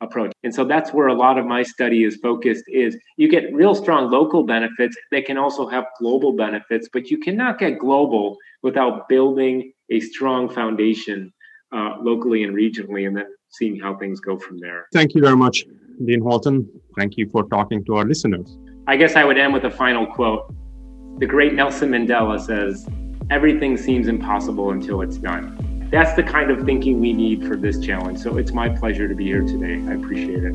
approach. 0.00 0.32
And 0.42 0.54
so 0.54 0.64
that's 0.64 0.92
where 0.92 1.08
a 1.08 1.14
lot 1.14 1.38
of 1.38 1.46
my 1.46 1.62
study 1.62 2.04
is 2.04 2.16
focused 2.16 2.64
is 2.68 2.96
you 3.16 3.28
get 3.28 3.52
real 3.54 3.74
strong 3.74 4.10
local 4.10 4.42
benefits 4.44 4.96
that 5.12 5.24
can 5.24 5.38
also 5.38 5.66
have 5.66 5.84
global 5.98 6.32
benefits, 6.32 6.88
but 6.92 7.10
you 7.10 7.18
cannot 7.18 7.58
get 7.58 7.78
global 7.78 8.36
without 8.62 9.08
building 9.08 9.72
a 9.90 10.00
strong 10.00 10.48
foundation 10.48 11.32
uh, 11.72 11.96
locally 12.00 12.44
and 12.44 12.54
regionally 12.54 13.06
and 13.06 13.16
then 13.16 13.26
seeing 13.50 13.78
how 13.78 13.96
things 13.96 14.20
go 14.20 14.38
from 14.38 14.58
there. 14.58 14.86
Thank 14.92 15.14
you 15.14 15.22
very 15.22 15.36
much, 15.36 15.64
Dean 16.04 16.20
Houlton. 16.20 16.66
Thank 16.96 17.16
you 17.16 17.28
for 17.30 17.44
talking 17.44 17.84
to 17.86 17.96
our 17.96 18.04
listeners. 18.04 18.58
I 18.86 18.96
guess 18.96 19.16
I 19.16 19.24
would 19.24 19.38
end 19.38 19.52
with 19.52 19.64
a 19.64 19.70
final 19.70 20.06
quote. 20.06 20.54
The 21.18 21.26
great 21.26 21.54
Nelson 21.54 21.90
Mandela 21.90 22.38
says, 22.40 22.86
Everything 23.28 23.76
seems 23.76 24.06
impossible 24.06 24.70
until 24.70 25.00
it's 25.00 25.16
done 25.16 25.55
that's 25.90 26.14
the 26.14 26.22
kind 26.22 26.50
of 26.50 26.64
thinking 26.64 27.00
we 27.00 27.12
need 27.12 27.46
for 27.46 27.56
this 27.56 27.78
challenge. 27.78 28.18
So 28.18 28.36
it's 28.38 28.52
my 28.52 28.68
pleasure 28.68 29.06
to 29.08 29.14
be 29.14 29.24
here 29.24 29.42
today. 29.42 29.74
I 29.88 29.94
appreciate 29.94 30.44
it. 30.44 30.54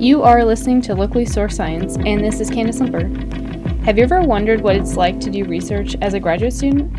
You 0.00 0.22
are 0.22 0.44
listening 0.44 0.80
to 0.82 0.94
Locally 0.94 1.26
Sourced 1.26 1.52
Science, 1.52 1.96
and 2.06 2.24
this 2.24 2.40
is 2.40 2.48
Candace 2.48 2.80
Limper. 2.80 3.06
Have 3.84 3.98
you 3.98 4.04
ever 4.04 4.22
wondered 4.22 4.62
what 4.62 4.76
it's 4.76 4.96
like 4.96 5.20
to 5.20 5.30
do 5.30 5.44
research 5.44 5.96
as 6.00 6.14
a 6.14 6.20
graduate 6.20 6.54
student? 6.54 6.90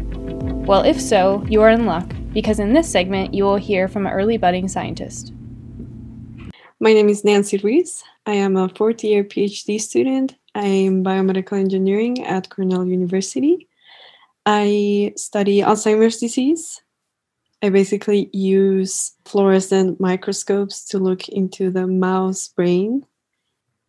Well, 0.67 0.83
if 0.83 1.01
so, 1.01 1.43
you 1.47 1.61
are 1.61 1.69
in 1.69 1.85
luck, 1.85 2.13
because 2.33 2.59
in 2.59 2.73
this 2.73 2.91
segment, 2.91 3.33
you 3.33 3.43
will 3.43 3.55
hear 3.55 3.87
from 3.87 4.05
an 4.05 4.13
early 4.13 4.37
budding 4.37 4.67
scientist. 4.67 5.33
My 6.79 6.93
name 6.93 7.09
is 7.09 7.23
Nancy 7.23 7.57
Ruiz. 7.57 8.03
I 8.25 8.33
am 8.33 8.55
a 8.55 8.69
fourth 8.69 9.03
year 9.03 9.23
PhD 9.23 9.81
student 9.81 10.35
I'm 10.53 11.03
biomedical 11.03 11.57
engineering 11.59 12.25
at 12.25 12.49
Cornell 12.49 12.85
University. 12.85 13.67
I 14.45 15.13
study 15.15 15.59
Alzheimer's 15.59 16.17
disease. 16.17 16.81
I 17.61 17.69
basically 17.69 18.29
use 18.33 19.13
fluorescent 19.25 19.99
microscopes 19.99 20.83
to 20.85 20.97
look 20.97 21.29
into 21.29 21.69
the 21.69 21.85
mouse 21.87 22.47
brain. 22.47 23.05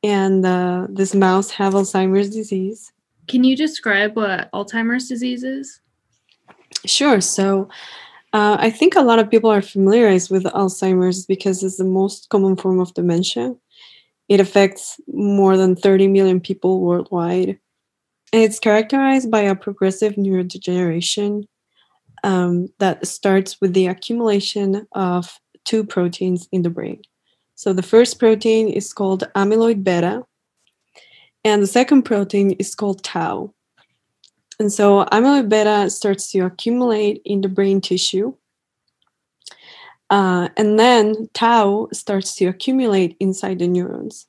And 0.02 0.44
uh, 0.44 0.88
this 0.90 1.14
mouse 1.14 1.50
have 1.52 1.72
Alzheimer's 1.72 2.30
disease. 2.30 2.92
Can 3.28 3.44
you 3.44 3.56
describe 3.56 4.16
what 4.16 4.50
Alzheimer's 4.52 5.08
disease 5.08 5.42
is? 5.42 5.80
Sure. 6.84 7.20
So 7.20 7.68
uh, 8.32 8.56
I 8.58 8.70
think 8.70 8.94
a 8.94 9.02
lot 9.02 9.18
of 9.18 9.30
people 9.30 9.50
are 9.50 9.62
familiarized 9.62 10.30
with 10.30 10.44
Alzheimer's 10.44 11.24
because 11.24 11.62
it's 11.62 11.76
the 11.76 11.84
most 11.84 12.28
common 12.28 12.56
form 12.56 12.80
of 12.80 12.92
dementia. 12.94 13.54
It 14.28 14.40
affects 14.40 15.00
more 15.08 15.56
than 15.56 15.76
30 15.76 16.08
million 16.08 16.40
people 16.40 16.80
worldwide. 16.80 17.58
And 18.32 18.42
it's 18.42 18.58
characterized 18.58 19.30
by 19.30 19.40
a 19.40 19.54
progressive 19.54 20.14
neurodegeneration 20.14 21.44
um, 22.24 22.68
that 22.78 23.06
starts 23.06 23.60
with 23.60 23.74
the 23.74 23.86
accumulation 23.86 24.86
of 24.92 25.38
two 25.64 25.84
proteins 25.84 26.48
in 26.52 26.62
the 26.62 26.70
brain. 26.70 27.02
So 27.54 27.72
the 27.72 27.82
first 27.82 28.18
protein 28.18 28.68
is 28.68 28.92
called 28.92 29.24
amyloid 29.36 29.84
beta, 29.84 30.24
and 31.44 31.62
the 31.62 31.66
second 31.66 32.02
protein 32.02 32.52
is 32.52 32.74
called 32.74 33.04
tau. 33.04 33.52
And 34.58 34.72
so 34.72 35.04
amyloid 35.06 35.48
beta 35.48 35.90
starts 35.90 36.30
to 36.32 36.40
accumulate 36.40 37.20
in 37.24 37.40
the 37.40 37.48
brain 37.48 37.80
tissue 37.80 38.34
uh, 40.12 40.50
and 40.58 40.78
then 40.78 41.26
tau 41.32 41.88
starts 41.90 42.34
to 42.34 42.44
accumulate 42.44 43.16
inside 43.18 43.58
the 43.58 43.66
neurons. 43.66 44.26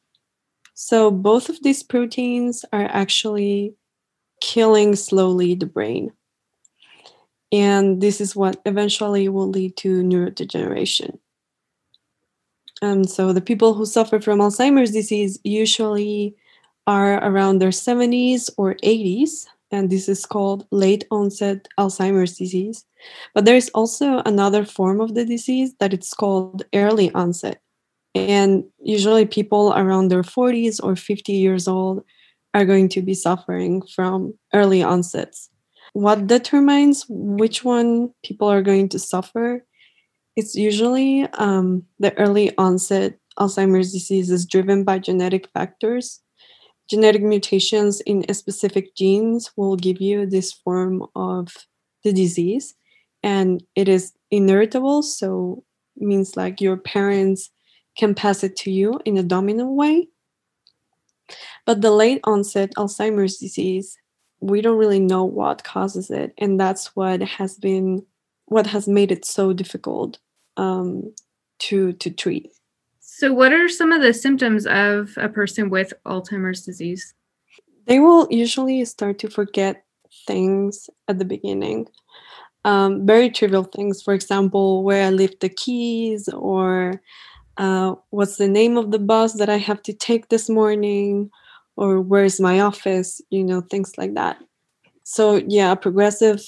So 0.76 1.12
both 1.12 1.50
of 1.50 1.62
these 1.62 1.84
proteins 1.84 2.64
are 2.72 2.86
actually 2.86 3.76
killing 4.42 4.96
slowly 4.96 5.56
the 5.56 5.66
brain. 5.66 6.14
And 7.52 8.02
this 8.02 8.22
is 8.22 8.34
what 8.34 8.62
eventually 8.66 9.28
will 9.28 9.50
lead 9.50 9.76
to 9.78 10.02
neurodegeneration. 10.02 11.20
And 12.82 13.10
so 13.10 13.34
the 13.34 13.42
people 13.42 13.74
who 13.74 13.86
suffer 13.86 14.22
from 14.22 14.40
Alzheimer's 14.40 14.92
disease 14.92 15.38
usually 15.44 16.38
are 16.88 17.16
around 17.24 17.60
their 17.60 17.70
70s 17.70 18.50
or 18.56 18.76
80s, 18.76 19.48
and 19.74 19.90
this 19.90 20.08
is 20.08 20.26
called 20.26 20.68
late 20.72 21.06
onset 21.10 21.68
Alzheimer's 21.80 22.38
disease. 22.38 22.86
But 23.34 23.46
there 23.46 23.56
is 23.56 23.72
also 23.74 24.22
another 24.24 24.66
form 24.66 25.02
of 25.02 25.16
the 25.16 25.26
disease 25.26 25.74
that 25.80 25.94
it's 25.94 26.14
called 26.14 26.64
early 26.76 27.12
onset. 27.14 27.60
And 28.14 28.66
usually 28.80 29.26
people 29.26 29.74
around 29.74 30.10
their 30.10 30.22
40s 30.22 30.80
or 30.82 30.96
50 30.96 31.34
years 31.34 31.68
old 31.68 32.04
are 32.54 32.66
going 32.66 32.88
to 32.90 33.02
be 33.02 33.16
suffering 33.16 33.82
from 33.96 34.36
early 34.54 34.84
onsets. 34.84 35.50
What 35.94 36.28
determines 36.28 37.06
which 37.10 37.64
one 37.64 38.14
people 38.24 38.48
are 38.48 38.62
going 38.62 38.90
to 38.90 39.00
suffer 39.00 39.66
It's 40.36 40.56
usually 40.56 41.28
um, 41.38 41.84
the 42.00 42.18
early 42.18 42.58
onset 42.58 43.18
Alzheimer's 43.40 43.92
disease 43.92 44.30
is 44.30 44.46
driven 44.46 44.84
by 44.84 44.98
genetic 45.00 45.48
factors. 45.54 46.22
Genetic 46.90 47.22
mutations 47.22 48.02
in 48.02 48.32
specific 48.34 48.96
genes 48.96 49.52
will 49.56 49.76
give 49.76 50.02
you 50.02 50.26
this 50.26 50.52
form 50.52 51.06
of 51.16 51.66
the 52.04 52.12
disease, 52.12 52.76
and 53.24 53.64
it 53.76 53.88
is 53.88 54.14
inheritable, 54.32 55.02
so 55.02 55.64
means 55.96 56.36
like 56.36 56.60
your 56.60 56.78
parents 56.78 57.50
can 57.98 58.14
pass 58.14 58.44
it 58.44 58.56
to 58.58 58.72
you 58.72 59.00
in 59.06 59.18
a 59.18 59.24
dominant 59.24 59.70
way. 59.72 60.08
But 61.66 61.82
the 61.82 61.92
late 61.92 62.20
onset 62.26 62.72
Alzheimer's 62.76 63.38
disease, 63.38 63.98
we 64.42 64.62
don't 64.62 64.78
really 64.78 65.00
know 65.00 65.24
what 65.24 65.64
causes 65.64 66.10
it, 66.10 66.34
and 66.38 66.60
that's 66.60 66.96
what 66.96 67.22
has 67.22 67.56
been 67.58 68.06
what 68.46 68.68
has 68.68 68.88
made 68.88 69.12
it 69.12 69.24
so 69.24 69.54
difficult 69.54 70.20
um, 70.58 71.14
to 71.60 71.94
to 71.94 72.10
treat. 72.10 72.52
So, 73.16 73.32
what 73.32 73.54
are 73.54 73.70
some 73.70 73.92
of 73.92 74.02
the 74.02 74.12
symptoms 74.12 74.66
of 74.66 75.12
a 75.18 75.30
person 75.30 75.70
with 75.70 75.94
Alzheimer's 76.04 76.66
disease? 76.66 77.14
They 77.86 78.00
will 78.00 78.28
usually 78.32 78.84
start 78.86 79.20
to 79.20 79.30
forget 79.30 79.86
things 80.26 80.90
at 81.08 81.20
the 81.20 81.26
beginning. 81.26 81.88
Um, 82.66 83.06
very 83.06 83.30
trivial 83.30 83.66
things, 83.66 84.02
for 84.02 84.16
example, 84.16 84.84
where 84.84 85.06
I 85.06 85.12
left 85.12 85.42
the 85.42 85.50
keys 85.50 86.28
or 86.28 87.04
uh, 87.58 87.94
what's 88.10 88.38
the 88.38 88.48
name 88.48 88.78
of 88.78 88.90
the 88.90 88.98
bus 88.98 89.34
that 89.34 89.48
I 89.48 89.58
have 89.58 89.84
to 89.84 89.94
take 89.94 90.30
this 90.30 90.50
morning 90.50 91.30
or 91.76 92.02
where's 92.02 92.40
my 92.40 92.62
office, 92.62 93.22
you 93.30 93.44
know, 93.44 93.62
things 93.62 93.96
like 93.96 94.16
that. 94.16 94.38
So, 95.04 95.36
yeah, 95.48 95.76
progressive 95.76 96.42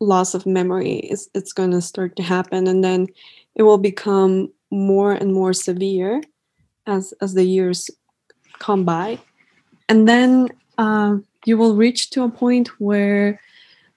loss 0.00 0.32
of 0.32 0.46
memory 0.46 1.00
is 1.00 1.28
it's 1.34 1.52
going 1.52 1.72
to 1.72 1.82
start 1.82 2.16
to 2.16 2.22
happen 2.22 2.66
and 2.66 2.82
then 2.82 3.08
it 3.56 3.64
will 3.64 3.76
become 3.76 4.50
more 4.70 5.12
and 5.12 5.32
more 5.32 5.52
severe 5.52 6.22
as 6.86 7.12
as 7.20 7.34
the 7.34 7.44
years 7.44 7.90
come 8.58 8.84
by. 8.84 9.18
And 9.88 10.08
then 10.08 10.48
uh, 10.76 11.16
you 11.44 11.56
will 11.56 11.76
reach 11.76 12.10
to 12.10 12.24
a 12.24 12.30
point 12.30 12.68
where 12.80 13.40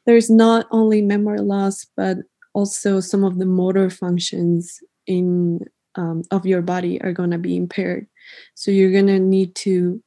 there's 0.06 0.30
not 0.30 0.68
only 0.72 1.02
memory 1.02 1.40
loss 1.40 1.86
but 1.96 2.18
also 2.54 3.00
some 3.00 3.24
of 3.24 3.38
the 3.38 3.46
motor 3.46 3.90
functions 3.90 4.80
in 5.08 5.66
um, 5.96 6.24
of 6.32 6.46
your 6.46 6.62
body 6.62 7.02
are 7.02 7.14
going 7.14 7.32
to 7.32 7.38
be 7.38 7.58
impaired. 7.58 8.08
So 8.56 8.72
you're 8.72 8.92
going 8.92 9.08
to 9.08 9.20
need 9.20 9.56
to 9.56 10.02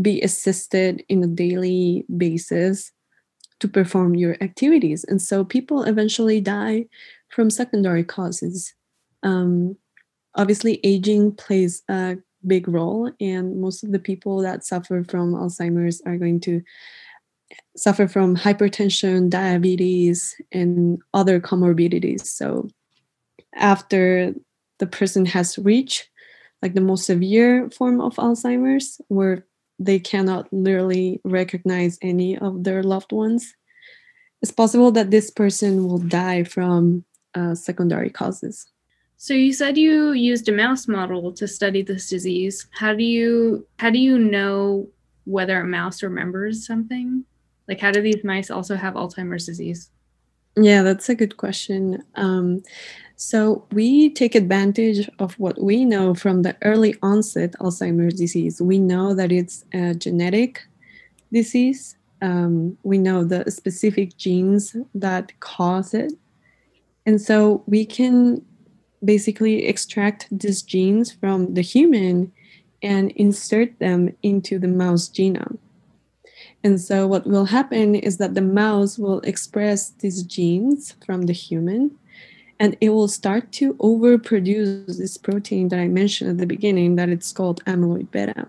be 0.00 0.20
assisted 0.22 1.04
in 1.08 1.22
a 1.22 1.28
daily 1.28 2.04
basis 2.16 2.92
to 3.60 3.68
perform 3.68 4.14
your 4.14 4.36
activities. 4.40 5.04
And 5.04 5.20
so 5.20 5.44
people 5.44 5.84
eventually 5.84 6.40
die 6.40 6.86
from 7.28 7.50
secondary 7.50 8.04
causes. 8.04 8.74
Um, 9.22 9.76
obviously 10.36 10.80
aging 10.84 11.32
plays 11.32 11.82
a 11.88 12.16
big 12.46 12.68
role 12.68 13.10
and 13.20 13.60
most 13.60 13.82
of 13.82 13.92
the 13.92 13.98
people 13.98 14.40
that 14.42 14.64
suffer 14.64 15.04
from 15.04 15.34
alzheimer's 15.34 16.02
are 16.04 16.16
going 16.16 16.40
to 16.40 16.62
suffer 17.76 18.06
from 18.06 18.36
hypertension 18.36 19.30
diabetes 19.30 20.34
and 20.52 20.98
other 21.14 21.40
comorbidities. 21.40 22.26
So 22.26 22.68
after 23.54 24.34
the 24.78 24.86
person 24.86 25.24
has 25.26 25.58
reached 25.58 26.08
like 26.62 26.74
the 26.74 26.80
most 26.80 27.06
severe 27.06 27.70
form 27.70 28.00
of 28.00 28.16
alzheimer's 28.16 29.00
where 29.08 29.46
they 29.78 29.98
cannot 29.98 30.52
literally 30.52 31.20
recognize 31.24 31.98
any 32.02 32.38
of 32.38 32.64
their 32.64 32.82
loved 32.82 33.12
ones 33.12 33.54
it's 34.42 34.52
possible 34.52 34.92
that 34.92 35.10
this 35.10 35.30
person 35.30 35.86
will 35.86 35.98
die 35.98 36.44
from 36.44 37.04
uh, 37.34 37.54
secondary 37.54 38.10
causes 38.10 38.66
so 39.24 39.32
you 39.32 39.54
said 39.54 39.78
you 39.78 40.12
used 40.12 40.50
a 40.50 40.52
mouse 40.52 40.86
model 40.86 41.32
to 41.32 41.48
study 41.48 41.80
this 41.80 42.10
disease. 42.10 42.66
How 42.72 42.92
do 42.92 43.02
you 43.02 43.66
how 43.78 43.88
do 43.88 43.98
you 43.98 44.18
know 44.18 44.86
whether 45.24 45.58
a 45.58 45.64
mouse 45.64 46.02
remembers 46.02 46.66
something? 46.66 47.24
Like 47.66 47.80
how 47.80 47.90
do 47.90 48.02
these 48.02 48.22
mice 48.22 48.50
also 48.50 48.76
have 48.76 48.92
Alzheimer's 48.92 49.46
disease? 49.46 49.88
Yeah, 50.58 50.82
that's 50.82 51.08
a 51.08 51.14
good 51.14 51.38
question. 51.38 52.04
Um, 52.16 52.64
so 53.16 53.66
we 53.72 54.10
take 54.10 54.34
advantage 54.34 55.08
of 55.18 55.32
what 55.38 55.58
we 55.58 55.86
know 55.86 56.14
from 56.14 56.42
the 56.42 56.54
early 56.60 56.94
onset 57.00 57.52
Alzheimer's 57.60 58.18
disease. 58.18 58.60
We 58.60 58.78
know 58.78 59.14
that 59.14 59.32
it's 59.32 59.64
a 59.72 59.94
genetic 59.94 60.60
disease. 61.32 61.96
Um, 62.20 62.76
we 62.82 62.98
know 62.98 63.24
the 63.24 63.50
specific 63.50 64.18
genes 64.18 64.76
that 64.94 65.32
cause 65.40 65.94
it. 65.94 66.12
And 67.06 67.18
so 67.18 67.62
we 67.66 67.86
can 67.86 68.44
basically 69.04 69.66
extract 69.66 70.28
these 70.30 70.62
genes 70.62 71.12
from 71.12 71.54
the 71.54 71.62
human 71.62 72.32
and 72.82 73.10
insert 73.12 73.78
them 73.78 74.14
into 74.22 74.58
the 74.58 74.68
mouse 74.68 75.08
genome. 75.08 75.58
And 76.62 76.80
so, 76.80 77.06
what 77.06 77.26
will 77.26 77.46
happen 77.46 77.94
is 77.94 78.18
that 78.18 78.34
the 78.34 78.42
mouse 78.42 78.98
will 78.98 79.20
express 79.20 79.90
these 79.90 80.22
genes 80.22 80.94
from 81.04 81.22
the 81.22 81.32
human 81.32 81.90
and 82.60 82.76
it 82.80 82.90
will 82.90 83.08
start 83.08 83.52
to 83.52 83.74
overproduce 83.74 84.98
this 84.98 85.16
protein 85.16 85.68
that 85.68 85.80
I 85.80 85.88
mentioned 85.88 86.30
at 86.30 86.38
the 86.38 86.46
beginning, 86.46 86.96
that 86.96 87.08
it's 87.08 87.32
called 87.32 87.64
amyloid 87.64 88.10
beta. 88.10 88.48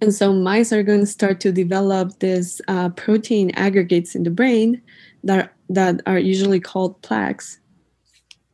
And 0.00 0.14
so, 0.14 0.32
mice 0.32 0.72
are 0.72 0.82
going 0.82 1.00
to 1.00 1.06
start 1.06 1.40
to 1.40 1.52
develop 1.52 2.18
these 2.18 2.60
uh, 2.68 2.90
protein 2.90 3.50
aggregates 3.52 4.14
in 4.14 4.24
the 4.24 4.30
brain 4.30 4.82
that, 5.24 5.52
that 5.68 6.00
are 6.06 6.18
usually 6.18 6.60
called 6.60 7.00
plaques 7.02 7.59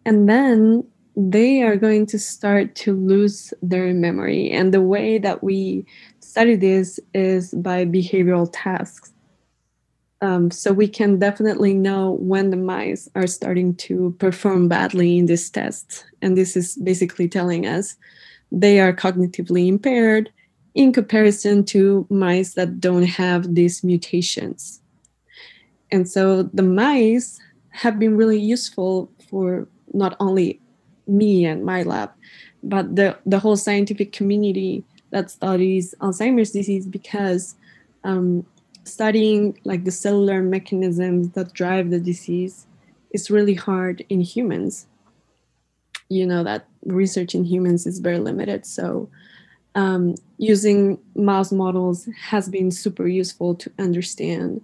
and 0.06 0.28
then 0.28 0.86
they 1.16 1.62
are 1.62 1.76
going 1.76 2.06
to 2.06 2.18
start 2.18 2.76
to 2.76 2.94
lose 2.94 3.52
their 3.60 3.92
memory. 3.92 4.50
And 4.50 4.72
the 4.72 4.80
way 4.80 5.18
that 5.18 5.42
we 5.42 5.84
study 6.20 6.54
this 6.54 7.00
is 7.12 7.52
by 7.54 7.84
behavioral 7.84 8.48
tasks. 8.52 9.12
Um, 10.22 10.50
so 10.50 10.72
we 10.72 10.86
can 10.86 11.18
definitely 11.18 11.74
know 11.74 12.12
when 12.20 12.50
the 12.50 12.56
mice 12.56 13.08
are 13.16 13.26
starting 13.26 13.74
to 13.76 14.14
perform 14.18 14.68
badly 14.68 15.18
in 15.18 15.26
this 15.26 15.50
test. 15.50 16.04
And 16.22 16.36
this 16.36 16.56
is 16.56 16.76
basically 16.76 17.28
telling 17.28 17.66
us 17.66 17.96
they 18.52 18.78
are 18.78 18.94
cognitively 18.94 19.66
impaired 19.66 20.30
in 20.74 20.92
comparison 20.92 21.64
to 21.64 22.06
mice 22.10 22.54
that 22.54 22.80
don't 22.80 23.02
have 23.02 23.56
these 23.56 23.82
mutations. 23.82 24.80
And 25.90 26.08
so 26.08 26.44
the 26.44 26.62
mice 26.62 27.40
have 27.70 27.98
been 27.98 28.16
really 28.16 28.40
useful 28.40 29.10
for 29.28 29.66
not 29.96 30.16
only 30.20 30.60
me 31.06 31.44
and 31.44 31.64
my 31.64 31.82
lab, 31.82 32.10
but 32.62 32.96
the, 32.96 33.16
the 33.24 33.38
whole 33.38 33.56
scientific 33.56 34.12
community 34.12 34.84
that 35.10 35.30
studies 35.30 35.94
Alzheimer's 36.00 36.50
disease 36.50 36.86
because 36.86 37.54
um, 38.04 38.44
studying 38.84 39.58
like 39.64 39.84
the 39.84 39.90
cellular 39.90 40.42
mechanisms 40.42 41.30
that 41.30 41.52
drive 41.52 41.90
the 41.90 42.00
disease 42.00 42.66
is 43.10 43.30
really 43.30 43.54
hard 43.54 44.04
in 44.08 44.20
humans. 44.20 44.86
You 46.08 46.26
know 46.26 46.44
that 46.44 46.66
research 46.84 47.34
in 47.34 47.44
humans 47.44 47.86
is 47.86 47.98
very 47.98 48.18
limited, 48.18 48.64
so 48.64 49.08
um, 49.74 50.14
using 50.38 50.98
mouse 51.14 51.50
models 51.50 52.08
has 52.30 52.48
been 52.48 52.70
super 52.70 53.08
useful 53.08 53.54
to 53.56 53.72
understand 53.78 54.62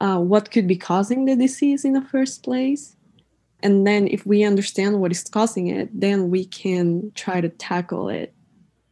uh, 0.00 0.18
what 0.18 0.50
could 0.50 0.66
be 0.66 0.76
causing 0.76 1.24
the 1.24 1.36
disease 1.36 1.84
in 1.84 1.92
the 1.92 2.02
first 2.02 2.42
place 2.42 2.96
and 3.64 3.86
then 3.86 4.06
if 4.06 4.24
we 4.26 4.44
understand 4.44 5.00
what 5.00 5.10
is 5.10 5.24
causing 5.24 5.66
it 5.68 5.88
then 5.98 6.30
we 6.30 6.44
can 6.44 7.10
try 7.14 7.40
to 7.40 7.48
tackle 7.48 8.08
it 8.08 8.32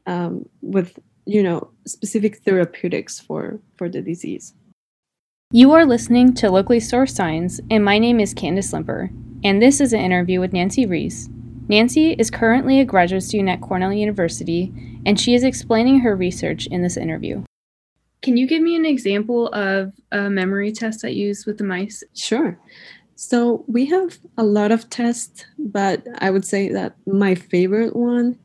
um, 0.06 0.44
with 0.62 0.98
you 1.26 1.42
know 1.42 1.70
specific 1.86 2.38
therapeutics 2.38 3.20
for 3.20 3.60
for 3.76 3.88
the 3.88 4.02
disease. 4.02 4.54
You 5.52 5.72
are 5.72 5.84
listening 5.84 6.34
to 6.34 6.50
locally 6.50 6.80
sourced 6.80 7.14
science 7.14 7.60
and 7.70 7.84
my 7.84 7.98
name 7.98 8.18
is 8.18 8.34
candace 8.34 8.72
limper 8.72 9.10
and 9.44 9.60
this 9.60 9.80
is 9.80 9.92
an 9.92 10.00
interview 10.00 10.40
with 10.40 10.52
nancy 10.52 10.86
ruiz. 10.86 11.28
Nancy 11.68 12.12
is 12.12 12.30
currently 12.30 12.80
a 12.80 12.84
graduate 12.84 13.22
student 13.22 13.50
at 13.50 13.60
cornell 13.60 13.92
university 13.92 14.72
and 15.06 15.20
she 15.20 15.34
is 15.34 15.44
explaining 15.44 16.00
her 16.00 16.16
research 16.16 16.66
in 16.66 16.82
this 16.82 16.96
interview. 16.96 17.44
Can 18.22 18.36
you 18.36 18.46
give 18.46 18.62
me 18.62 18.76
an 18.76 18.86
example 18.86 19.48
of 19.48 19.92
a 20.12 20.30
memory 20.30 20.72
test 20.72 21.02
that 21.02 21.14
used 21.14 21.46
with 21.46 21.58
the 21.58 21.64
mice? 21.64 22.04
Sure 22.14 22.58
so 23.24 23.64
we 23.68 23.86
have 23.86 24.18
a 24.36 24.42
lot 24.42 24.72
of 24.72 24.90
tests, 24.90 25.44
but 25.56 26.04
I 26.18 26.28
would 26.28 26.44
say 26.44 26.70
that 26.70 26.96
my 27.06 27.36
favorite 27.36 27.94
one 27.94 28.36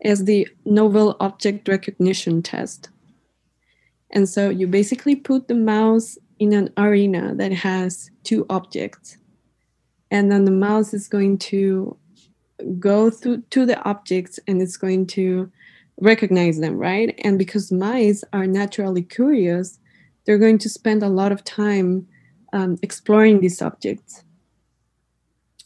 is 0.00 0.26
the 0.26 0.46
novel 0.64 1.16
object 1.18 1.66
recognition 1.66 2.40
test. 2.40 2.88
And 4.12 4.28
so 4.28 4.48
you 4.48 4.68
basically 4.68 5.16
put 5.16 5.48
the 5.48 5.56
mouse 5.56 6.18
in 6.38 6.52
an 6.52 6.70
arena 6.76 7.34
that 7.34 7.50
has 7.50 8.12
two 8.22 8.46
objects. 8.48 9.16
And 10.12 10.30
then 10.30 10.44
the 10.44 10.52
mouse 10.52 10.94
is 10.94 11.08
going 11.08 11.38
to 11.38 11.96
go 12.78 13.10
through 13.10 13.42
to 13.50 13.66
the 13.66 13.82
objects 13.82 14.38
and 14.46 14.62
it's 14.62 14.76
going 14.76 15.08
to 15.18 15.50
recognize 16.00 16.60
them, 16.60 16.76
right? 16.76 17.12
And 17.24 17.40
because 17.40 17.72
mice 17.72 18.22
are 18.32 18.46
naturally 18.46 19.02
curious, 19.02 19.80
they're 20.26 20.38
going 20.38 20.58
to 20.58 20.68
spend 20.68 21.02
a 21.02 21.08
lot 21.08 21.32
of 21.32 21.42
time 21.42 22.06
um, 22.52 22.78
exploring 22.82 23.40
these 23.40 23.62
objects. 23.62 24.24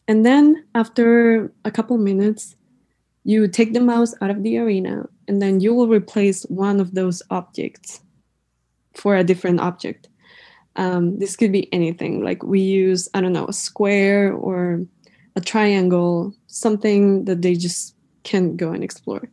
And 0.09 0.25
then 0.25 0.65
after 0.75 1.53
a 1.65 1.71
couple 1.71 1.99
minutes, 1.99 2.57
you 3.25 3.49
take 3.49 3.73
the 3.73 3.81
mouse 3.81 4.15
out 4.21 4.31
of 4.31 4.43
the 4.43 4.59
arena 4.59 5.07
and 5.27 5.43
then 5.43 5.61
you 5.61 5.75
will 5.75 5.89
replace 5.89 6.45
one 6.45 6.79
of 6.79 6.95
those 6.95 7.23
objects 7.31 8.01
for 8.95 9.17
a 9.17 9.25
different 9.25 9.61
object. 9.61 10.09
Um, 10.77 11.19
this 11.19 11.37
could 11.37 11.53
be 11.53 11.73
anything. 11.73 12.23
Like 12.23 12.43
we 12.43 12.61
use, 12.61 13.09
I 13.15 13.21
don't 13.21 13.33
know, 13.33 13.47
a 13.47 13.53
square 13.53 14.33
or 14.33 14.87
a 15.35 15.41
triangle, 15.41 16.35
something 16.47 17.25
that 17.25 17.43
they 17.43 17.55
just 17.55 17.95
can 18.23 18.57
go 18.57 18.73
and 18.73 18.85
explore. 18.85 19.29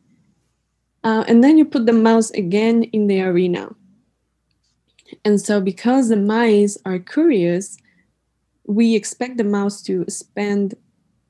Uh, 1.04 1.24
and 1.28 1.44
then 1.44 1.58
you 1.58 1.66
put 1.66 1.86
the 1.86 1.94
mouse 1.94 2.32
again 2.32 2.84
in 2.84 3.08
the 3.08 3.22
arena. 3.22 3.70
And 5.26 5.40
so, 5.40 5.62
because 5.62 6.10
the 6.10 6.18
mice 6.18 6.78
are 6.86 7.00
curious, 7.00 7.78
we 8.66 8.96
expect 8.96 9.38
the 9.38 9.44
mouse 9.44 9.82
to 9.84 10.06
spend 10.08 10.76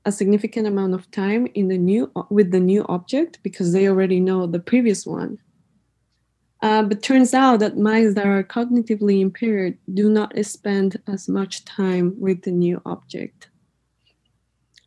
a 0.06 0.12
significant 0.12 0.67
amount 0.67 0.93
of 0.93 1.10
time 1.12 1.48
in 1.54 1.67
the 1.69 1.78
new 1.78 2.12
with 2.30 2.52
the 2.52 2.60
new 2.60 2.86
object 2.89 3.39
because 3.43 3.72
they 3.72 3.88
already 3.88 4.19
know 4.19 4.46
the 4.46 4.60
previous 4.60 5.06
one. 5.06 5.38
Uh, 6.62 6.82
but 6.82 7.04
turns 7.04 7.34
out 7.34 7.60
that 7.60 7.78
mice 7.78 8.13
that 8.13 8.26
are 8.26 8.43
cognitively 8.43 9.19
impaired 9.19 9.78
do 9.93 10.10
not 10.10 10.34
spend 10.46 11.02
as 11.08 11.28
much 11.28 11.65
time 11.65 12.15
with 12.17 12.41
the 12.43 12.52
new 12.52 12.82
object. 12.86 13.50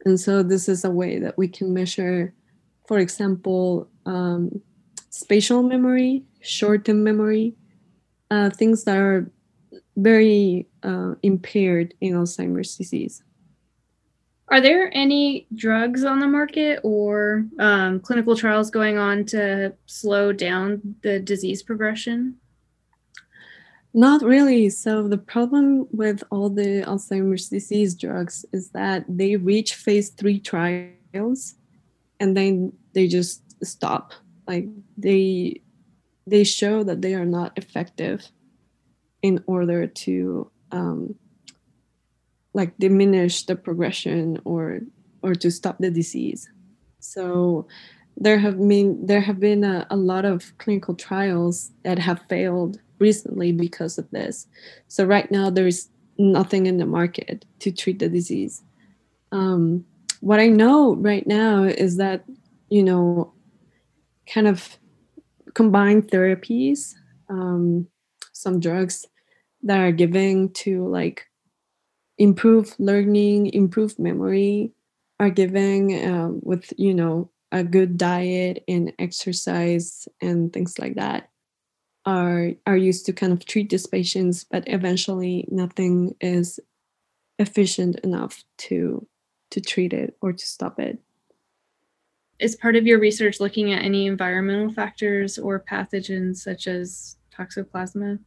And 0.06 0.18
so 0.18 0.42
this 0.42 0.68
is 0.68 0.84
a 0.84 0.90
way 0.90 1.18
that 1.18 1.36
we 1.36 1.48
can 1.48 1.74
measure, 1.74 2.32
for 2.86 2.98
example, 2.98 3.88
um, 4.06 4.62
spatial 5.10 5.62
memory, 5.62 6.22
short-term 6.40 7.02
memory, 7.02 7.54
uh, 8.30 8.50
things 8.50 8.84
that 8.84 8.96
are 8.96 9.30
very 9.96 10.66
uh, 10.82 11.14
impaired 11.22 11.94
in 12.00 12.14
Alzheimer's 12.14 12.76
disease. 12.76 13.22
Are 14.48 14.60
there 14.60 14.90
any 14.96 15.46
drugs 15.54 16.04
on 16.04 16.20
the 16.20 16.28
market 16.28 16.78
or 16.84 17.46
um, 17.58 17.98
clinical 17.98 18.36
trials 18.36 18.70
going 18.70 18.96
on 18.96 19.24
to 19.26 19.74
slow 19.86 20.32
down 20.32 20.80
the 21.02 21.18
disease 21.18 21.62
progression? 21.62 22.36
Not 23.92 24.22
really. 24.22 24.68
So, 24.68 25.08
the 25.08 25.18
problem 25.18 25.88
with 25.90 26.22
all 26.30 26.50
the 26.50 26.84
Alzheimer's 26.86 27.48
disease 27.48 27.94
drugs 27.94 28.44
is 28.52 28.70
that 28.70 29.04
they 29.08 29.36
reach 29.36 29.74
phase 29.74 30.10
three 30.10 30.38
trials 30.38 31.54
and 32.20 32.36
then 32.36 32.72
they 32.92 33.08
just 33.08 33.42
stop. 33.64 34.12
Like, 34.46 34.68
they 34.96 35.60
they 36.26 36.44
show 36.44 36.82
that 36.84 37.02
they 37.02 37.14
are 37.14 37.24
not 37.24 37.56
effective 37.56 38.30
in 39.22 39.42
order 39.46 39.86
to 39.86 40.50
um, 40.72 41.14
like 42.54 42.76
diminish 42.78 43.44
the 43.44 43.56
progression 43.56 44.40
or 44.44 44.80
or 45.22 45.34
to 45.34 45.50
stop 45.50 45.78
the 45.78 45.90
disease. 45.90 46.48
So 47.00 47.66
there 48.16 48.38
have 48.38 48.58
been 48.58 49.06
there 49.06 49.20
have 49.20 49.40
been 49.40 49.64
a, 49.64 49.86
a 49.90 49.96
lot 49.96 50.24
of 50.24 50.56
clinical 50.58 50.94
trials 50.94 51.72
that 51.84 51.98
have 51.98 52.20
failed 52.28 52.80
recently 52.98 53.52
because 53.52 53.98
of 53.98 54.10
this. 54.10 54.46
So 54.88 55.04
right 55.04 55.30
now 55.30 55.50
there 55.50 55.66
is 55.66 55.88
nothing 56.18 56.66
in 56.66 56.78
the 56.78 56.86
market 56.86 57.44
to 57.60 57.70
treat 57.70 57.98
the 57.98 58.08
disease. 58.08 58.62
Um, 59.32 59.84
what 60.20 60.40
i 60.40 60.46
know 60.46 60.96
right 60.96 61.26
now 61.26 61.64
is 61.64 61.98
that 61.98 62.24
you 62.68 62.82
know 62.82 63.32
kind 64.26 64.48
of 64.48 64.78
combined 65.56 66.08
therapies 66.08 66.94
um, 67.30 67.88
some 68.34 68.60
drugs 68.60 69.06
that 69.62 69.80
are 69.80 69.92
given 69.92 70.52
to 70.52 70.86
like 70.88 71.26
improve 72.18 72.74
learning, 72.78 73.46
improve 73.48 73.98
memory, 73.98 74.72
are 75.18 75.30
given 75.30 76.04
um, 76.04 76.40
with 76.42 76.72
you 76.76 76.94
know 76.94 77.30
a 77.52 77.64
good 77.64 77.96
diet 77.96 78.62
and 78.68 78.92
exercise 78.98 80.06
and 80.20 80.52
things 80.52 80.78
like 80.78 80.94
that 80.96 81.30
are 82.04 82.50
are 82.66 82.76
used 82.76 83.06
to 83.06 83.12
kind 83.12 83.32
of 83.32 83.46
treat 83.46 83.70
these 83.70 83.86
patients, 83.86 84.44
but 84.44 84.64
eventually 84.66 85.48
nothing 85.50 86.14
is 86.20 86.60
efficient 87.38 87.98
enough 88.00 88.44
to 88.58 89.06
to 89.50 89.60
treat 89.60 89.92
it 89.92 90.16
or 90.20 90.32
to 90.32 90.46
stop 90.46 90.78
it. 90.78 90.98
Is 92.38 92.54
part 92.56 92.76
of 92.76 92.86
your 92.86 92.98
research 92.98 93.40
looking 93.40 93.72
at 93.72 93.82
any 93.82 94.06
environmental 94.06 94.72
factors 94.72 95.38
or 95.38 95.60
pathogens 95.60 96.36
such 96.36 96.66
as 96.66 97.16
toxoplasma? 97.34 98.18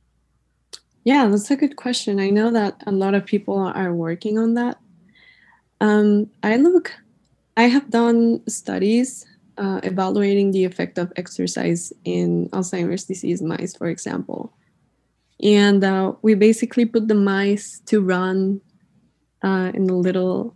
Yeah, 1.04 1.28
that's 1.28 1.52
a 1.52 1.56
good 1.56 1.76
question. 1.76 2.20
I 2.20 2.30
know 2.30 2.52
that 2.52 2.82
a 2.88 2.92
lot 2.92 3.14
of 3.14 3.26
people 3.26 3.58
are 3.58 3.94
working 3.94 4.38
on 4.38 4.56
that. 4.56 4.80
Um, 5.80 6.30
I 6.44 6.58
look, 6.58 6.92
I 7.56 7.64
have 7.64 7.90
done 7.90 8.42
studies 8.48 9.26
uh, 9.58 9.82
evaluating 9.84 10.52
the 10.52 10.66
effect 10.66 10.98
of 10.98 11.12
exercise 11.16 11.94
in 12.06 12.50
Alzheimer's 12.50 13.04
disease 13.04 13.42
mice, 13.42 13.76
for 13.76 13.88
example. 13.88 14.54
And 15.44 15.84
uh, 15.84 16.14
we 16.22 16.34
basically 16.34 16.86
put 16.86 17.08
the 17.08 17.16
mice 17.16 17.82
to 17.88 18.02
run 18.02 18.62
uh, 19.44 19.72
in 19.74 19.90
a 19.90 19.96
little 19.96 20.56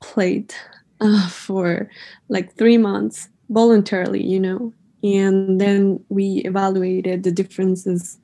plate 0.00 0.56
uh, 1.00 1.28
for 1.28 1.90
like 2.28 2.54
three 2.56 2.78
months 2.78 3.28
voluntarily, 3.48 4.24
you 4.24 4.40
know. 4.40 4.72
And 5.02 5.60
then 5.60 6.04
we 6.08 6.42
evaluated 6.44 7.22
the 7.22 7.32
differences 7.32 8.18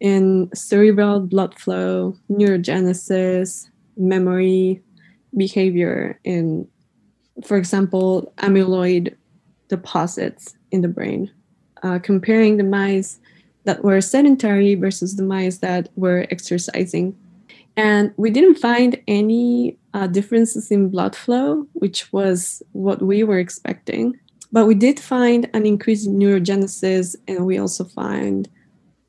in 0.00 0.48
cerebral 0.54 1.20
blood 1.20 1.58
flow, 1.58 2.16
neurogenesis, 2.30 3.68
memory, 3.96 4.80
behavior, 5.36 6.18
and, 6.24 6.66
for 7.44 7.56
example, 7.56 8.32
amyloid 8.38 9.14
deposits 9.68 10.54
in 10.70 10.80
the 10.80 10.88
brain, 10.88 11.30
uh, 11.82 11.98
comparing 11.98 12.56
the 12.56 12.64
mice 12.64 13.20
that 13.64 13.84
were 13.84 14.00
sedentary 14.00 14.74
versus 14.74 15.16
the 15.16 15.22
mice 15.22 15.58
that 15.58 15.90
were 15.96 16.26
exercising. 16.30 17.14
And 17.78 18.12
we 18.16 18.30
didn't 18.30 18.56
find 18.56 19.00
any 19.06 19.78
uh, 19.94 20.08
differences 20.08 20.72
in 20.72 20.88
blood 20.88 21.14
flow, 21.14 21.64
which 21.74 22.12
was 22.12 22.60
what 22.72 23.00
we 23.00 23.22
were 23.22 23.38
expecting. 23.38 24.18
But 24.50 24.66
we 24.66 24.74
did 24.74 24.98
find 24.98 25.48
an 25.54 25.64
increase 25.64 26.04
in 26.04 26.18
neurogenesis, 26.18 27.14
and 27.28 27.46
we 27.46 27.56
also 27.56 27.84
find 27.84 28.48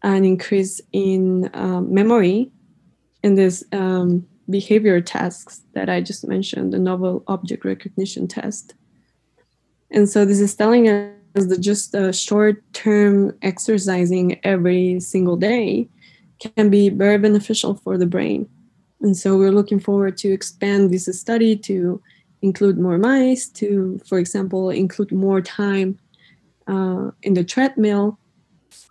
an 0.04 0.24
increase 0.24 0.80
in 0.92 1.50
um, 1.56 1.92
memory 1.92 2.52
in 3.24 3.34
these 3.34 3.64
um, 3.72 4.28
behavior 4.52 5.02
tasks 5.02 5.64
that 5.74 5.90
I 5.90 6.00
just 6.00 6.28
mentioned, 6.28 6.72
the 6.72 6.78
novel 6.78 7.24
object 7.26 7.66
recognition 7.66 8.28
test. 8.28 8.76
And 9.90 10.08
so 10.08 10.26
this 10.26 10.40
is 10.40 10.54
telling 10.54 10.88
us 10.88 11.10
that 11.34 11.60
just 11.60 11.96
a 11.96 12.14
short 12.14 12.62
term 12.74 13.36
exercising 13.42 14.40
every 14.44 15.00
single 15.00 15.38
day 15.38 15.90
can 16.40 16.70
be 16.70 16.90
very 16.90 17.18
beneficial 17.18 17.74
for 17.74 17.98
the 17.98 18.06
brain. 18.06 18.48
And 19.02 19.16
so 19.16 19.38
we're 19.38 19.52
looking 19.52 19.80
forward 19.80 20.18
to 20.18 20.32
expand 20.32 20.92
this 20.92 21.06
study 21.20 21.56
to 21.58 22.02
include 22.42 22.78
more 22.78 22.98
mice, 22.98 23.48
to, 23.48 24.00
for 24.06 24.20
example, 24.20 24.70
include 24.70 25.12
more 25.12 25.42
time 25.42 25.98
uh, 26.68 27.12
in 27.24 27.34
the 27.34 27.44
treadmill 27.44 28.18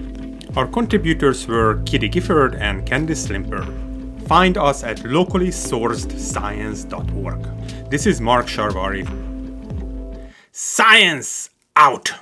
Our 0.56 0.68
contributors 0.68 1.48
were 1.48 1.82
Kitty 1.84 2.10
Gifford 2.10 2.54
and 2.54 2.86
Candice 2.86 3.28
Limper. 3.28 3.66
Find 4.28 4.56
us 4.56 4.84
at 4.84 4.98
locallysourcedscience.org. 4.98 7.90
This 7.90 8.06
is 8.06 8.20
Mark 8.20 8.46
Sarvary. 8.46 9.04
Science 10.52 11.50
out! 11.74 12.12